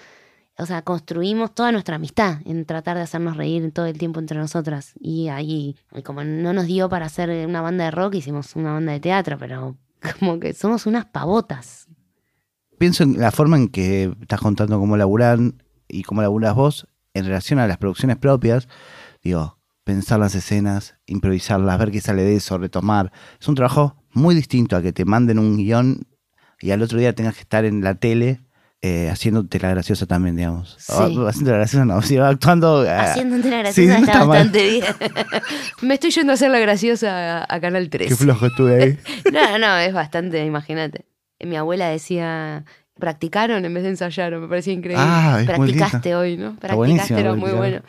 [0.59, 4.38] o sea, construimos toda nuestra amistad en tratar de hacernos reír todo el tiempo entre
[4.38, 4.94] nosotras.
[5.01, 8.92] Y ahí, como no nos dio para hacer una banda de rock, hicimos una banda
[8.92, 9.77] de teatro, pero
[10.18, 11.88] como que somos unas pavotas.
[12.79, 17.27] Pienso en la forma en que estás contando cómo laburan y cómo laburas vos en
[17.27, 18.66] relación a las producciones propias.
[19.22, 23.12] Digo, pensar las escenas, improvisarlas, ver qué sale de eso, retomar.
[23.40, 26.07] Es un trabajo muy distinto a que te manden un guion
[26.61, 28.40] y al otro día tengas que estar en la tele
[28.85, 30.75] eh, haciéndote la graciosa también, digamos.
[30.79, 30.92] Sí.
[30.92, 32.85] O, haciéndote la graciosa, no, sino actuando.
[32.88, 34.85] ah, Haciéndote la graciosa está, bastante bien.
[35.83, 38.09] Me estoy yendo a hacer la graciosa a, a Canal 3.
[38.09, 38.99] Qué flojo estuve ahí.
[39.33, 41.07] No, no, es bastante, imagínate.
[41.38, 42.64] Mi abuela decía,
[42.99, 45.05] practicaron en vez de ensayaron, me parecía increíble.
[45.07, 45.47] Ah, es.
[45.47, 46.57] Practicaste hoy, ¿no?
[46.57, 47.83] Practicaste, era muy bueno.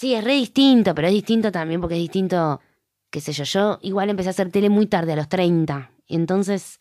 [0.00, 2.62] Sí, es re distinto, pero es distinto también porque es distinto,
[3.10, 5.90] qué sé yo, yo igual empecé a hacer tele muy tarde, a los 30.
[6.06, 6.80] Y entonces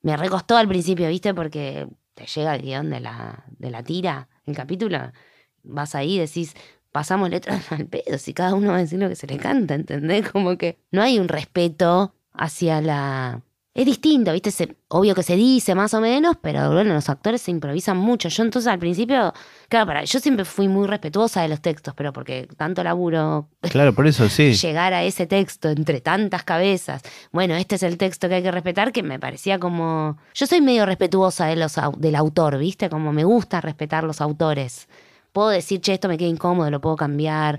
[0.00, 1.34] me recostó al principio, ¿viste?
[1.34, 5.12] Porque te llega el guion de la, de la tira, el capítulo,
[5.62, 6.54] vas ahí y decís,
[6.90, 9.74] pasamos letras al pedo, si cada uno va a decir lo que se le canta,
[9.74, 10.30] ¿entendés?
[10.30, 13.42] Como que no hay un respeto hacia la...
[13.76, 14.52] Es distinto, ¿viste?
[14.52, 18.28] Se- obvio que se dice más o menos, pero bueno, los actores se improvisan mucho.
[18.28, 19.32] Yo entonces al principio,
[19.68, 23.92] claro, para, yo siempre fui muy respetuosa de los textos, pero porque tanto laburo Claro,
[23.92, 24.52] por eso sí.
[24.54, 27.02] llegar a ese texto entre tantas cabezas.
[27.32, 30.18] Bueno, este es el texto que hay que respetar, que me parecía como...
[30.34, 32.88] Yo soy medio respetuosa de los, del autor, ¿viste?
[32.88, 34.88] Como me gusta respetar los autores.
[35.32, 37.58] Puedo decir, che, esto me queda incómodo, lo puedo cambiar,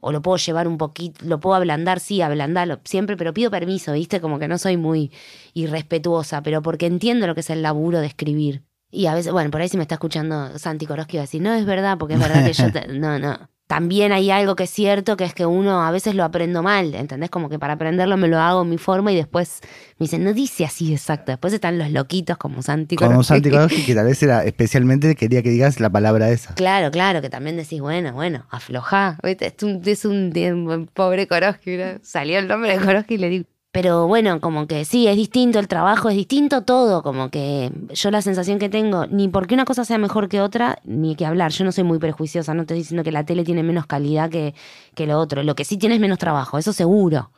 [0.00, 3.92] o lo puedo llevar un poquito, lo puedo ablandar, sí, ablandarlo siempre, pero pido permiso,
[3.92, 4.20] ¿viste?
[4.20, 5.10] Como que no soy muy
[5.54, 8.62] irrespetuosa, pero porque entiendo lo que es el laburo de escribir.
[8.90, 11.42] Y a veces, bueno, por ahí si me está escuchando Santi Koroski va a decir,
[11.42, 12.70] no, es verdad, porque es verdad que yo...
[12.70, 13.48] te- No, no.
[13.66, 16.94] También hay algo que es cierto, que es que uno a veces lo aprendo mal,
[16.94, 17.30] ¿entendés?
[17.30, 19.60] Como que para aprenderlo me lo hago en mi forma y después
[19.98, 21.32] me dicen, no dice así exacto.
[21.32, 23.24] Después están los loquitos como Santi Como.
[23.24, 26.54] Santi que tal vez era especialmente quería que digas la palabra esa.
[26.54, 29.18] Claro, claro, que también decís, bueno, bueno, aflojá.
[29.24, 31.98] Es un, es un pobre Koroski, ¿no?
[32.02, 33.55] Salió el nombre de Koroski y le digo.
[33.76, 38.10] Pero bueno, como que sí, es distinto el trabajo, es distinto todo, como que yo
[38.10, 41.52] la sensación que tengo, ni porque una cosa sea mejor que otra, ni que hablar,
[41.52, 44.54] yo no soy muy prejuiciosa, no estoy diciendo que la tele tiene menos calidad que,
[44.94, 47.32] que lo otro, lo que sí tiene es menos trabajo, eso seguro,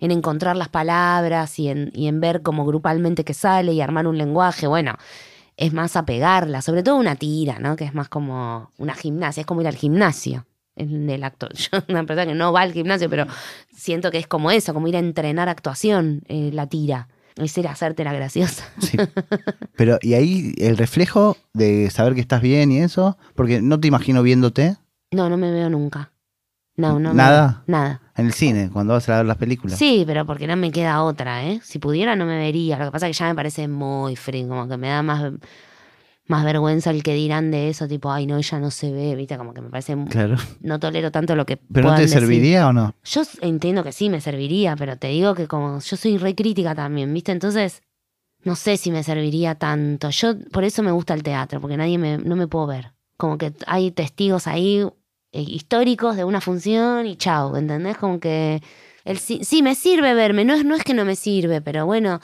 [0.00, 4.08] en encontrar las palabras y en, y en ver como grupalmente que sale y armar
[4.08, 4.96] un lenguaje, bueno,
[5.56, 7.76] es más apegarla, sobre todo una tira, ¿no?
[7.76, 10.44] Que es más como una gimnasia, es como ir al gimnasio.
[10.76, 11.52] En el actor.
[11.54, 13.26] Yo, una persona que no va al gimnasio, pero
[13.74, 17.08] siento que es como eso, como ir a entrenar actuación, eh, la tira.
[17.36, 18.64] Es ir a hacerte la graciosa.
[18.78, 18.96] Sí.
[19.76, 23.18] Pero, ¿y ahí el reflejo de saber que estás bien y eso?
[23.34, 24.76] Porque no te imagino viéndote
[25.10, 26.12] No, no me veo nunca.
[26.76, 27.12] No, no.
[27.12, 27.64] ¿Nada?
[27.66, 28.00] Nada.
[28.16, 29.78] en el cine, cuando vas a ver las películas.
[29.78, 31.60] Sí, pero porque no me queda otra, ¿eh?
[31.62, 32.78] Si pudiera no me vería.
[32.78, 35.32] Lo que pasa es que ya me parece muy frío, como que me da más,
[36.26, 39.36] más vergüenza el que dirán de eso, tipo, ay, no, ella no se ve, ¿viste?
[39.36, 39.96] Como que me parece...
[40.08, 40.36] Claro.
[40.60, 42.20] No tolero tanto lo que ¿Pero no te decir.
[42.20, 42.94] serviría o no?
[43.04, 46.74] Yo entiendo que sí me serviría, pero te digo que como yo soy re crítica
[46.74, 47.32] también, ¿viste?
[47.32, 47.82] Entonces,
[48.42, 50.10] no sé si me serviría tanto.
[50.10, 52.92] Yo por eso me gusta el teatro, porque nadie me, no me puedo ver.
[53.16, 54.80] Como que hay testigos ahí
[55.32, 57.96] eh, históricos de una función y chau, ¿entendés?
[57.98, 58.62] Como que
[59.04, 61.84] el, sí, sí, me sirve verme, no es, no es que no me sirve, pero
[61.84, 62.20] bueno,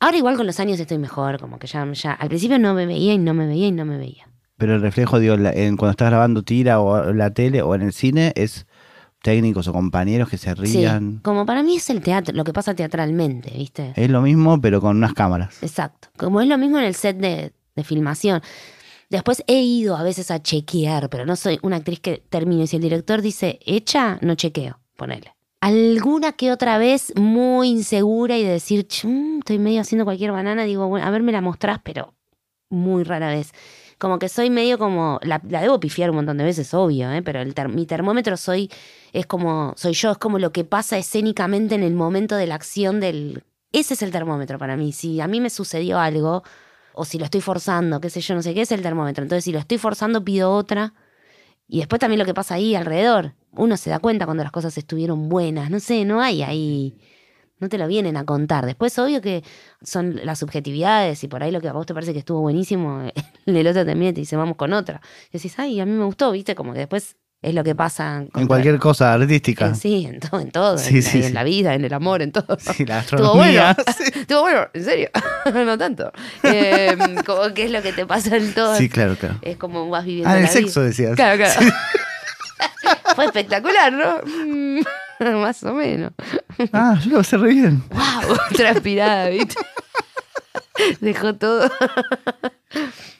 [0.00, 2.86] ahora igual con los años estoy mejor, como que ya, ya al principio no me
[2.86, 4.28] veía y no me veía y no me veía.
[4.58, 7.82] Pero el reflejo, digo, la- en, cuando estás grabando tira o la tele o en
[7.82, 8.66] el cine, es
[9.22, 11.18] técnicos o compañeros que se Sí, rían.
[11.22, 13.92] como para mí es el teatro, lo que pasa teatralmente, ¿viste?
[13.96, 15.62] Es lo mismo, pero con unas cámaras.
[15.62, 16.08] Exacto.
[16.16, 18.40] Como es lo mismo en el set de, de filmación.
[19.10, 22.62] Después he ido a veces a chequear, pero no soy una actriz que termino.
[22.62, 25.35] Y si el director dice hecha, no chequeo, ponele.
[25.60, 30.64] Alguna que otra vez muy insegura y de decir, "Chum, estoy medio haciendo cualquier banana,
[30.64, 32.14] digo, bueno, a ver, me la mostrás, pero
[32.70, 33.52] muy rara vez.
[33.98, 37.22] Como que soy medio como, la, debo pifiar un montón de veces, obvio, ¿eh?
[37.22, 38.70] pero el mi termómetro soy,
[39.12, 42.56] es como, soy yo, es como lo que pasa escénicamente en el momento de la
[42.56, 43.42] acción del...
[43.72, 44.92] Ese es el termómetro para mí.
[44.92, 46.42] Si a mí me sucedió algo,
[46.94, 49.22] o si lo estoy forzando, qué sé yo, no sé qué es el termómetro.
[49.22, 50.94] Entonces, si lo estoy forzando, pido otra.
[51.68, 53.34] Y después también lo que pasa ahí alrededor.
[53.52, 55.70] Uno se da cuenta cuando las cosas estuvieron buenas.
[55.70, 56.98] No sé, no hay ahí.
[57.58, 58.66] No te lo vienen a contar.
[58.66, 59.42] Después, obvio que
[59.82, 63.00] son las subjetividades y por ahí lo que a vos te parece que estuvo buenísimo,
[63.46, 65.00] el otro también te dice, vamos con otra.
[65.30, 66.54] Y decís, ay, a mí me gustó, ¿viste?
[66.54, 67.16] Como que después
[67.48, 68.24] es lo que pasa.
[68.34, 69.66] En cualquier cosa artística.
[69.66, 70.78] en- sí, en todo, en todo.
[70.78, 71.32] Sí, en, sí, en sí.
[71.32, 72.58] la vida, en el amor, en todo.
[72.58, 72.96] Sí, la
[73.34, 73.62] bueno.
[73.62, 73.76] astronomía.
[74.14, 75.10] Estuvo bueno, en serio.
[75.54, 76.10] no tanto.
[76.42, 78.76] Eh, como que es lo que te pasa en todo.
[78.76, 79.36] Sí, claro, claro.
[79.42, 80.28] Es como vas viviendo.
[80.30, 80.88] Ah, el la sexo vida.
[80.88, 81.14] decías.
[81.16, 81.60] Claro, claro.
[83.14, 84.20] Fue espectacular, ¿no?
[84.26, 84.80] Mm,
[85.40, 86.12] Más o menos.
[86.72, 87.82] Ah, yo lo sé re bien.
[87.90, 88.36] ¡Wow!
[88.56, 89.54] Transpirada, ¿viste?
[91.00, 91.70] Dejó todo.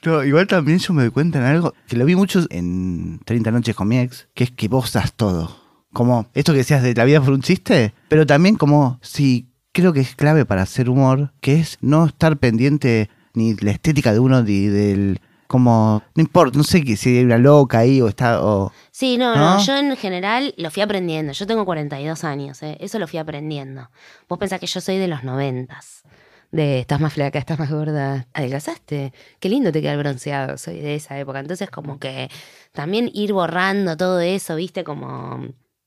[0.03, 3.51] No, igual también yo me doy cuenta en algo, que lo vi mucho en 30
[3.51, 5.57] noches con mi ex, que es que vos das todo.
[5.93, 9.93] Como esto que decías de la vida por un chiste, pero también como si creo
[9.93, 14.13] que es clave para hacer humor, que es no estar pendiente ni de la estética
[14.13, 18.09] de uno ni del como no importa, no sé si hay una loca ahí o
[18.09, 19.63] está o Sí, no, no, ¿No?
[19.63, 21.31] Yo en general lo fui aprendiendo.
[21.31, 22.77] Yo tengo 42 años, ¿eh?
[22.81, 23.89] Eso lo fui aprendiendo.
[24.27, 26.03] Vos pensás que yo soy de los noventas.
[26.51, 28.27] De estás más flaca, estás más gorda.
[28.33, 29.13] Adelgazaste.
[29.39, 30.57] Qué lindo te queda el bronceado.
[30.57, 31.39] Soy de esa época.
[31.39, 32.29] Entonces, como que
[32.71, 34.83] también ir borrando todo eso, ¿viste?
[34.83, 35.45] Como.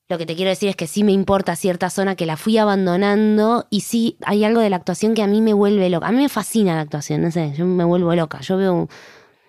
[0.08, 2.58] Lo que te quiero decir es que sí me importa cierta zona que la fui
[2.58, 6.08] abandonando y sí hay algo de la actuación que a mí me vuelve loca.
[6.08, 8.40] A mí me fascina la actuación, no sé, yo me vuelvo loca.
[8.40, 8.88] Yo veo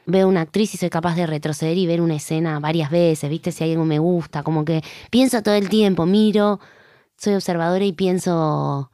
[0.05, 3.51] veo una actriz y soy capaz de retroceder y ver una escena varias veces, ¿viste?
[3.51, 6.59] Si hay algo me gusta, como que pienso todo el tiempo, miro,
[7.17, 8.91] soy observadora y pienso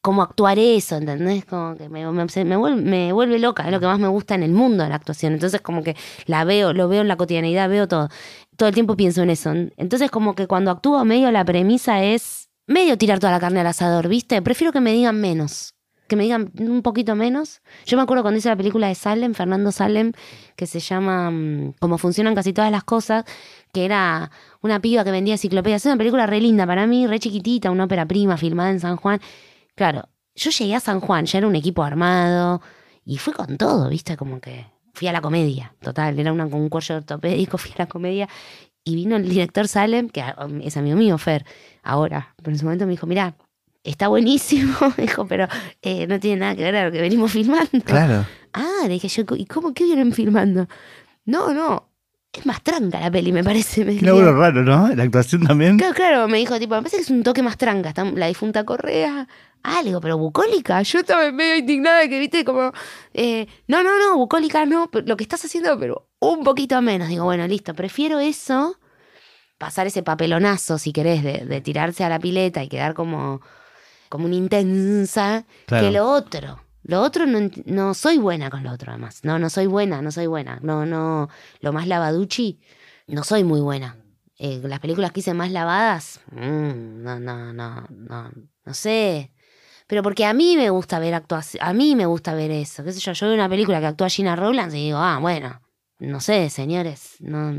[0.00, 1.44] cómo actuar eso, ¿entendés?
[1.44, 4.42] Como que me, me, vuelve, me vuelve loca, es lo que más me gusta en
[4.42, 5.32] el mundo la actuación.
[5.34, 8.08] Entonces como que la veo, lo veo en la cotidianidad, veo todo.
[8.56, 9.52] Todo el tiempo pienso en eso.
[9.76, 13.66] Entonces como que cuando actúo medio la premisa es medio tirar toda la carne al
[13.66, 14.40] asador, ¿viste?
[14.42, 15.74] Prefiero que me digan menos.
[16.06, 17.60] Que me digan un poquito menos.
[17.84, 20.12] Yo me acuerdo cuando hice la película de Salem, Fernando Salem,
[20.56, 23.24] que se llama mm, Cómo funcionan casi todas las cosas,
[23.74, 24.30] que era
[24.62, 25.82] una piba que vendía enciclopedias.
[25.82, 28.96] Es una película re linda para mí, re chiquitita, una ópera prima filmada en San
[28.96, 29.20] Juan.
[29.78, 32.60] Claro, yo llegué a San Juan, ya era un equipo armado
[33.04, 34.16] y fui con todo, ¿viste?
[34.16, 37.86] Como que fui a la comedia, total, era una, un cuello ortopédico, fui a la
[37.86, 38.28] comedia
[38.84, 41.46] y vino el director Salem, que ah, es amigo mío, Fer,
[41.84, 43.36] ahora, pero en su momento me dijo, mira,
[43.84, 45.46] está buenísimo, dijo, pero
[45.82, 47.70] eh, no tiene nada que ver a lo que venimos filmando.
[47.84, 48.26] claro.
[48.52, 50.66] Ah, le dije yo, ¿y cómo qué vienen filmando?
[51.26, 51.90] No, no,
[52.32, 53.84] es más tranca la peli, me parece.
[53.84, 54.06] Me Qué dijo.
[54.06, 54.88] laburo raro, ¿no?
[54.94, 55.76] La actuación también.
[55.76, 57.90] Claro, claro, me dijo, tipo, me parece que es un toque más tranca.
[57.90, 59.28] Está la difunta Correa.
[59.70, 60.80] Ah, le digo, pero bucólica.
[60.82, 62.72] Yo estaba medio indignada que, viste, como,
[63.12, 67.08] eh, no, no, no, bucólica no, lo que estás haciendo, pero un poquito menos.
[67.08, 68.76] Digo, bueno, listo, prefiero eso,
[69.58, 73.40] pasar ese papelonazo, si querés, de, de tirarse a la pileta y quedar como,
[74.08, 75.86] como una intensa, Claro.
[75.86, 76.60] que lo otro.
[76.84, 79.20] Lo otro no, no soy buena con lo otro, además.
[79.22, 80.58] No, no soy buena, no soy buena.
[80.62, 81.28] No, no,
[81.60, 82.60] lo más lavaduchi,
[83.08, 83.96] no soy muy buena.
[84.38, 88.30] Eh, las películas que hice más lavadas, mm, no, no, no, no,
[88.64, 89.32] no sé.
[89.88, 92.84] Pero porque a mí me gusta ver actuación, a mí me gusta ver eso.
[92.84, 93.12] ¿Qué sé yo?
[93.12, 95.62] Yo veo una película que actúa Gina Rowlands y digo, ah, bueno,
[95.98, 97.50] no sé, señores, no.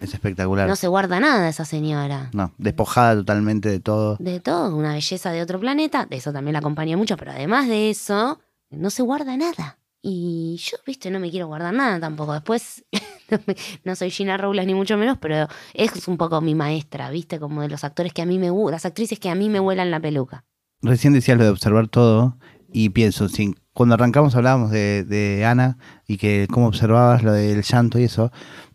[0.00, 0.66] Es espectacular.
[0.66, 2.30] No se guarda nada esa señora.
[2.32, 4.16] No, despojada totalmente de todo.
[4.18, 6.06] De todo, una belleza de otro planeta.
[6.06, 9.78] De eso también la acompaña mucho, pero además de eso, no se guarda nada.
[10.00, 12.32] Y yo, viste, no me quiero guardar nada tampoco.
[12.32, 12.86] Después,
[13.84, 17.60] no, soy Gina Robles ni mucho menos, pero es un poco mi maestra, viste, como
[17.60, 20.00] de los actores que a mí me las actrices que a mí me vuelan la
[20.00, 20.44] peluca.
[20.86, 22.36] Recién decías lo de observar todo
[22.72, 23.26] y pienso,
[23.72, 28.30] cuando arrancamos hablábamos de, de Ana y que cómo observabas lo del llanto y eso,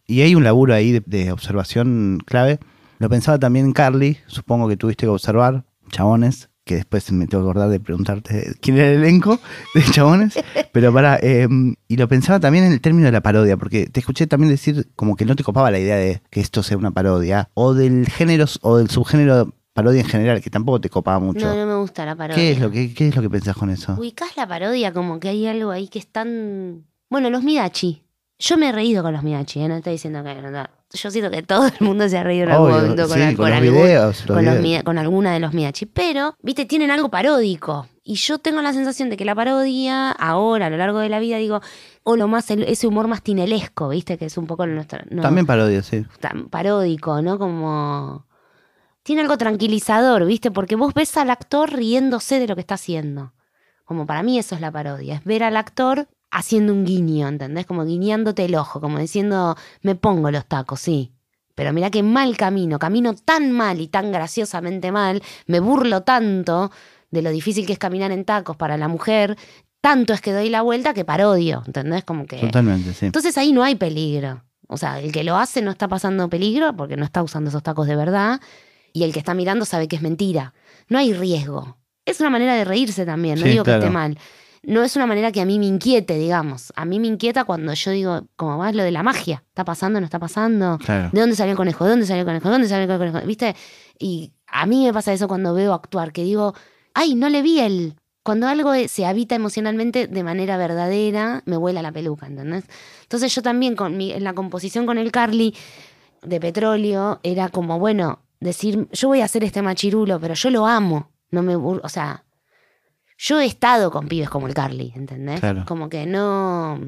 [0.06, 2.60] y hay un laburo ahí de, de observación clave.
[3.00, 7.50] Lo pensaba también Carly, supongo que tuviste que observar, chabones, que después me tengo que
[7.50, 9.40] acordar de preguntarte quién era el elenco
[9.74, 10.38] de chabones,
[10.74, 14.28] pero para, y lo pensaba también en el término de la parodia, porque te escuché
[14.28, 17.50] también decir como que no te copaba la idea de que esto sea una parodia,
[17.54, 21.46] o del género o del subgénero parodia en general, que tampoco te copaba mucho.
[21.46, 22.36] No, no me gusta la parodia.
[22.36, 23.94] ¿Qué es lo que qué es lo que pensás con eso?
[23.94, 26.86] Ubicás la parodia como que hay algo ahí que es tan...
[27.10, 28.04] Bueno, los Midachi.
[28.40, 29.68] Yo me he reído con los Midachi, ¿eh?
[29.68, 30.36] no estoy diciendo que...
[30.42, 30.66] no, no.
[30.94, 33.36] Yo siento que todo el mundo se ha reído en algún momento con, sí, al-
[33.36, 34.84] con con los algún- videos, los con, videos.
[34.88, 35.86] Alguna de los Midachi.
[35.86, 37.88] Pero, viste, tienen algo paródico.
[38.04, 41.20] Y yo tengo la sensación de que la parodia, ahora, a lo largo de la
[41.20, 41.62] vida, digo,
[42.04, 45.00] o lo más, el- ese humor más tinelesco, viste, que es un poco nuestro...
[45.12, 46.04] no, También parodia, sí.
[46.20, 47.38] tan paródico, ¿no?
[47.40, 48.26] Como...
[49.04, 50.52] Tiene algo tranquilizador, ¿viste?
[50.52, 53.34] Porque vos ves al actor riéndose de lo que está haciendo.
[53.84, 57.66] Como para mí eso es la parodia, es ver al actor haciendo un guiño, ¿entendés?
[57.66, 61.12] Como guiñándote el ojo, como diciendo, me pongo los tacos, sí.
[61.56, 66.72] Pero mira qué mal camino, camino tan mal y tan graciosamente mal, me burlo tanto
[67.10, 69.38] de lo difícil que es caminar en tacos para la mujer,
[69.82, 72.06] tanto es que doy la vuelta que parodio, ¿entendés?
[72.06, 72.38] Como que...
[72.38, 73.08] Totalmente, sí.
[73.08, 74.44] Entonces ahí no hay peligro.
[74.68, 77.62] O sea, el que lo hace no está pasando peligro porque no está usando esos
[77.62, 78.40] tacos de verdad
[78.94, 80.54] y el que está mirando sabe que es mentira.
[80.90, 81.78] No hay riesgo.
[82.06, 84.18] Es una manera de reírse también, no Sí, digo que esté mal.
[84.64, 86.72] No es una manera que a mí me inquiete, digamos.
[86.76, 89.44] A mí me inquieta cuando yo digo, como más lo de la magia.
[89.48, 90.00] ¿Está pasando?
[90.00, 90.78] ¿No está pasando?
[90.78, 91.10] Claro.
[91.12, 91.84] ¿De dónde salió el conejo?
[91.86, 92.48] ¿De dónde salió el conejo?
[92.48, 93.26] ¿De dónde salió el conejo?
[93.26, 93.56] ¿Viste?
[93.98, 96.54] Y a mí me pasa eso cuando veo actuar, que digo,
[96.94, 97.96] ay, no le vi el...
[98.24, 102.66] Cuando algo se habita emocionalmente de manera verdadera, me vuela la peluca, ¿entendés?
[103.02, 105.56] Entonces yo también con mi- en la composición con el Carly
[106.22, 110.68] de petróleo era como, bueno, decir, yo voy a hacer este machirulo, pero yo lo
[110.68, 111.12] amo.
[111.30, 112.26] No me o sea,
[113.18, 115.40] yo he estado con pibes como el Carly, ¿entendés?
[115.40, 115.64] Claro.
[115.66, 116.80] Como que no.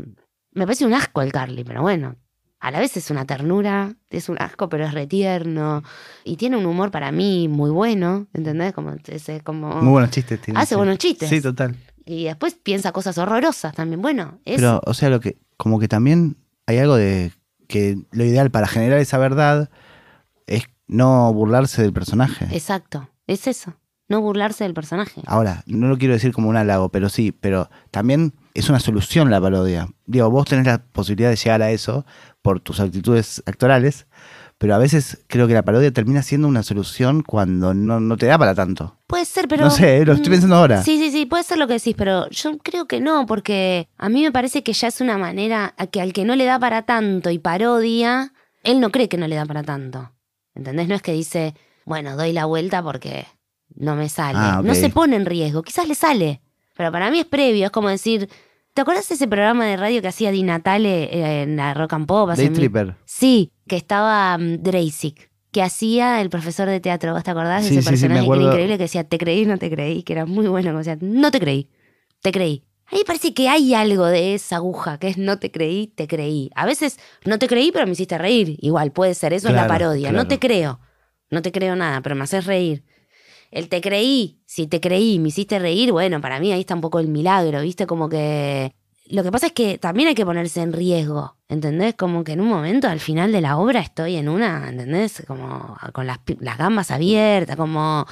[0.51, 2.15] Me parece un asco el Carly, pero bueno.
[2.59, 5.83] A la vez es una ternura, es un asco, pero es retierno.
[6.23, 8.71] Y tiene un humor para mí muy bueno, ¿entendés?
[8.73, 9.81] Como, es, es como...
[9.81, 10.59] Muy buenos chistes tiene.
[10.59, 10.75] Hace sí.
[10.75, 11.27] buenos chistes.
[11.27, 11.75] Sí, total.
[12.05, 14.01] Y después piensa cosas horrorosas también.
[14.01, 14.55] Bueno, es...
[14.55, 17.33] Pero, o sea, lo que, como que también hay algo de
[17.67, 19.69] que lo ideal para generar esa verdad
[20.47, 22.47] es no burlarse del personaje.
[22.51, 23.73] Exacto, es eso.
[24.09, 25.21] No burlarse del personaje.
[25.25, 29.31] Ahora, no lo quiero decir como un halago, pero sí, pero también es una solución
[29.31, 29.87] la parodia.
[30.05, 32.05] Digo, vos tenés la posibilidad de llegar a eso
[32.41, 34.05] por tus actitudes actorales,
[34.57, 38.25] pero a veces creo que la parodia termina siendo una solución cuando no, no te
[38.27, 38.97] da para tanto.
[39.07, 39.65] Puede ser, pero...
[39.65, 40.83] no sé, lo estoy mm, pensando ahora.
[40.83, 44.09] Sí, sí, sí, puede ser lo que decís, pero yo creo que no, porque a
[44.09, 46.59] mí me parece que ya es una manera a que al que no le da
[46.59, 50.11] para tanto y parodia, él no cree que no le da para tanto.
[50.55, 50.87] ¿Entendés?
[50.87, 51.53] No es que dice,
[51.85, 53.25] bueno, doy la vuelta porque
[53.75, 54.37] no me sale.
[54.39, 54.61] Ah.
[54.63, 56.41] No se pone en riesgo, quizás le sale,
[56.75, 58.29] pero para mí es previo, es como decir,
[58.73, 61.93] ¿te acuerdas de ese programa de radio que hacía Di Natale eh, en la Rock
[61.93, 62.29] and Pop?
[62.31, 62.95] Day Tripper.
[63.05, 64.57] Sí, que estaba um,
[65.51, 67.13] que hacía el profesor de teatro.
[67.13, 68.41] ¿Vos te acordás Sí, de ese sí, sí, me personaje que acuerdo.
[68.43, 70.03] era increíble que decía, te creí, no te creí?
[70.03, 71.69] Que era muy bueno, como decía, no te creí,
[72.21, 72.63] te creí.
[72.87, 75.87] A mí me parece que hay algo de esa aguja, que es no te creí,
[75.87, 76.49] te creí.
[76.55, 78.57] A veces no te creí, pero me hiciste reír.
[78.61, 80.11] Igual puede ser, eso es la Claro, parodia.
[80.11, 80.79] No te creo,
[81.29, 82.83] no te creo nada, pero me haces reír.
[83.51, 86.81] El te creí, si te creí, me hiciste reír, bueno, para mí ahí está un
[86.81, 87.85] poco el milagro, ¿viste?
[87.87, 88.73] Como que
[89.07, 91.93] lo que pasa es que también hay que ponerse en riesgo, ¿entendés?
[91.95, 95.23] Como que en un momento, al final de la obra, estoy en una, ¿entendés?
[95.27, 98.07] Como con las, las gambas abiertas, como,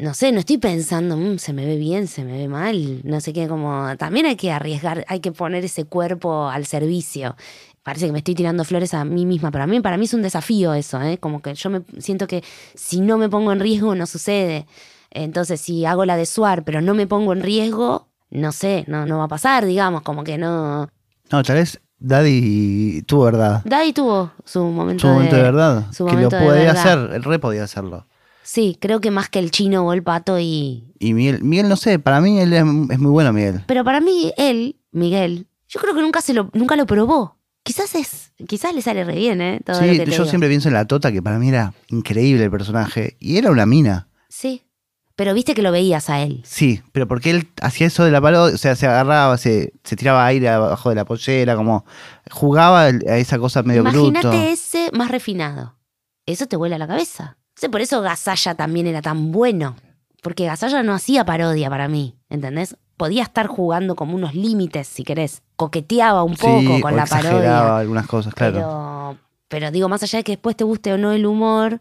[0.00, 3.20] no sé, no estoy pensando, "Mm, se me ve bien, se me ve mal, no
[3.20, 7.36] sé qué, como, también hay que arriesgar, hay que poner ese cuerpo al servicio.
[7.82, 10.14] Parece que me estoy tirando flores a mí misma, pero a mí, para mí es
[10.14, 11.18] un desafío eso, ¿eh?
[11.18, 12.42] Como que yo me siento que
[12.74, 14.66] si no me pongo en riesgo no sucede.
[15.10, 19.06] Entonces, si hago la de Suar, pero no me pongo en riesgo, no sé, no,
[19.06, 20.88] no va a pasar, digamos, como que no.
[21.32, 23.62] No, tal vez Daddy tuvo verdad.
[23.64, 25.86] Daddy tuvo su momento, Su momento de verdad.
[25.92, 28.06] su que lo podía hacer, el re podía hacerlo.
[28.52, 30.92] Sí, creo que más que el chino o el pato y.
[30.98, 33.62] Y Miguel, Miguel no sé, para mí él es, es muy bueno, Miguel.
[33.68, 37.36] Pero para mí, él, Miguel, yo creo que nunca se lo, nunca lo probó.
[37.62, 39.60] Quizás es, quizás le sale re bien, ¿eh?
[39.64, 40.24] Todo lo Sí, que te yo digo.
[40.24, 43.16] siempre pienso en la Tota, que para mí era increíble el personaje.
[43.20, 44.08] Y era una mina.
[44.28, 44.64] Sí.
[45.14, 46.42] Pero viste que lo veías a él.
[46.44, 49.94] Sí, pero porque él hacía eso de la parodia, o sea, se agarraba, se, se
[49.94, 51.84] tiraba aire abajo de la pollera, como
[52.32, 54.42] jugaba a esa cosa medio Imagínate bruto.
[54.42, 55.76] ese más refinado.
[56.26, 57.36] Eso te vuela la cabeza.
[57.60, 59.76] Sea, por eso Gasalla también era tan bueno.
[60.22, 62.76] Porque Gasalla no hacía parodia para mí, ¿entendés?
[62.96, 65.42] Podía estar jugando como unos límites, si querés.
[65.56, 67.76] Coqueteaba un poco Sí, con o la parodia.
[67.78, 68.54] algunas cosas, claro.
[68.54, 69.16] Pero,
[69.48, 71.80] pero digo, más allá de que después te guste o no el humor,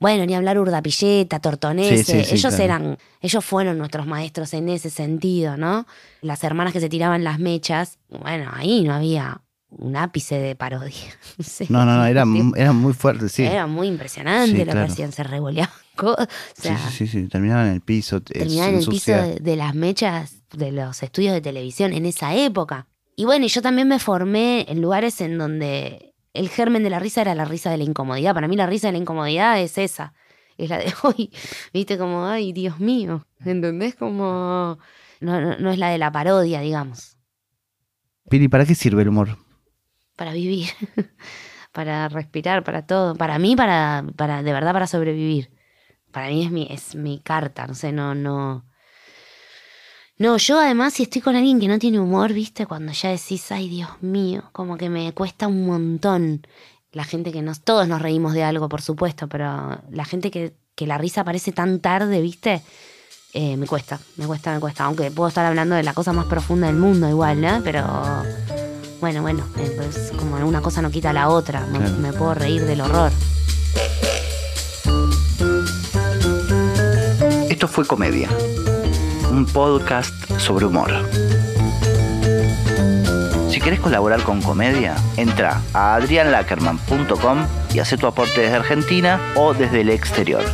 [0.00, 2.64] bueno, ni hablar Urdapilleta, Tortonese, Sí, sí, sí, ellos claro.
[2.64, 5.86] eran, ellos fueron nuestros maestros en ese sentido, ¿no?
[6.22, 9.40] Las hermanas que se tiraban las mechas, bueno, ahí no había
[9.70, 10.96] un ápice de parodia.
[11.42, 11.66] Sí.
[11.68, 12.24] No, no, no, era,
[12.56, 13.44] era muy fuerte, sí.
[13.44, 14.86] Era muy impresionante Sí, lo claro.
[14.86, 16.28] que hacían, se revoleaban cosas.
[16.58, 18.16] O sea, sí, sí, sí, sí, terminaban en el piso.
[18.18, 22.04] eh, terminaban en el piso de, de las mechas de los estudios de televisión en
[22.06, 22.86] esa época.
[23.16, 27.20] Y bueno, yo también me formé en lugares en donde el germen de la risa
[27.22, 28.34] era la risa de la incomodidad.
[28.34, 30.14] Para mí la risa de la incomodidad es esa.
[30.58, 31.30] Es la de hoy,
[31.72, 33.94] viste, como, ay, Dios mío, ¿entendés?
[33.94, 34.78] Como,
[35.20, 37.16] no, no, no es la de la parodia, digamos,
[38.28, 39.38] Piri, ¿para qué sirve el humor?
[40.20, 40.68] Para vivir,
[41.72, 43.14] para respirar, para todo.
[43.14, 45.50] Para mí, para, para, de verdad, para sobrevivir.
[46.12, 48.66] Para mí es mi, es mi carta, no sé, no, no.
[50.18, 53.50] No, yo además, si estoy con alguien que no tiene humor, viste, cuando ya decís,
[53.50, 56.46] ay Dios mío, como que me cuesta un montón.
[56.92, 60.52] La gente que nos, todos nos reímos de algo, por supuesto, pero la gente que,
[60.74, 62.62] que la risa aparece tan tarde, viste,
[63.32, 64.84] Eh, me cuesta, me cuesta, me cuesta.
[64.84, 67.62] Aunque puedo estar hablando de la cosa más profunda del mundo igual, ¿no?
[67.64, 67.80] Pero
[69.00, 69.44] bueno, bueno,
[69.76, 71.60] pues como una cosa no quita la otra.
[71.66, 71.94] Me, Claro.
[71.96, 73.10] me puedo reír del horror.
[77.48, 78.28] Esto fue Comedia,
[79.30, 80.90] un podcast sobre humor.
[83.50, 87.38] Si querés colaborar con Comedia, entra a adrianlackerman.com
[87.74, 90.44] y hace tu aporte desde Argentina o desde el exterior.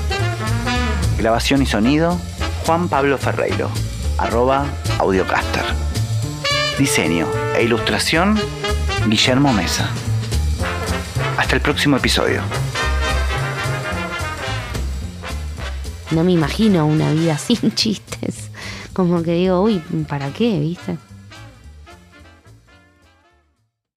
[1.18, 2.18] Grabación y sonido,
[2.64, 3.70] Juan Pablo Ferreiro,
[4.18, 4.66] arroba
[4.98, 5.64] audiocaster.
[6.78, 8.38] Diseño e ilustración,
[9.06, 9.88] Guillermo Mesa.
[11.38, 12.42] Hasta el próximo episodio.
[16.10, 18.50] No me imagino una vida sin chistes.
[18.92, 20.60] Como que digo, uy, ¿para qué?
[20.60, 20.98] ¿Viste?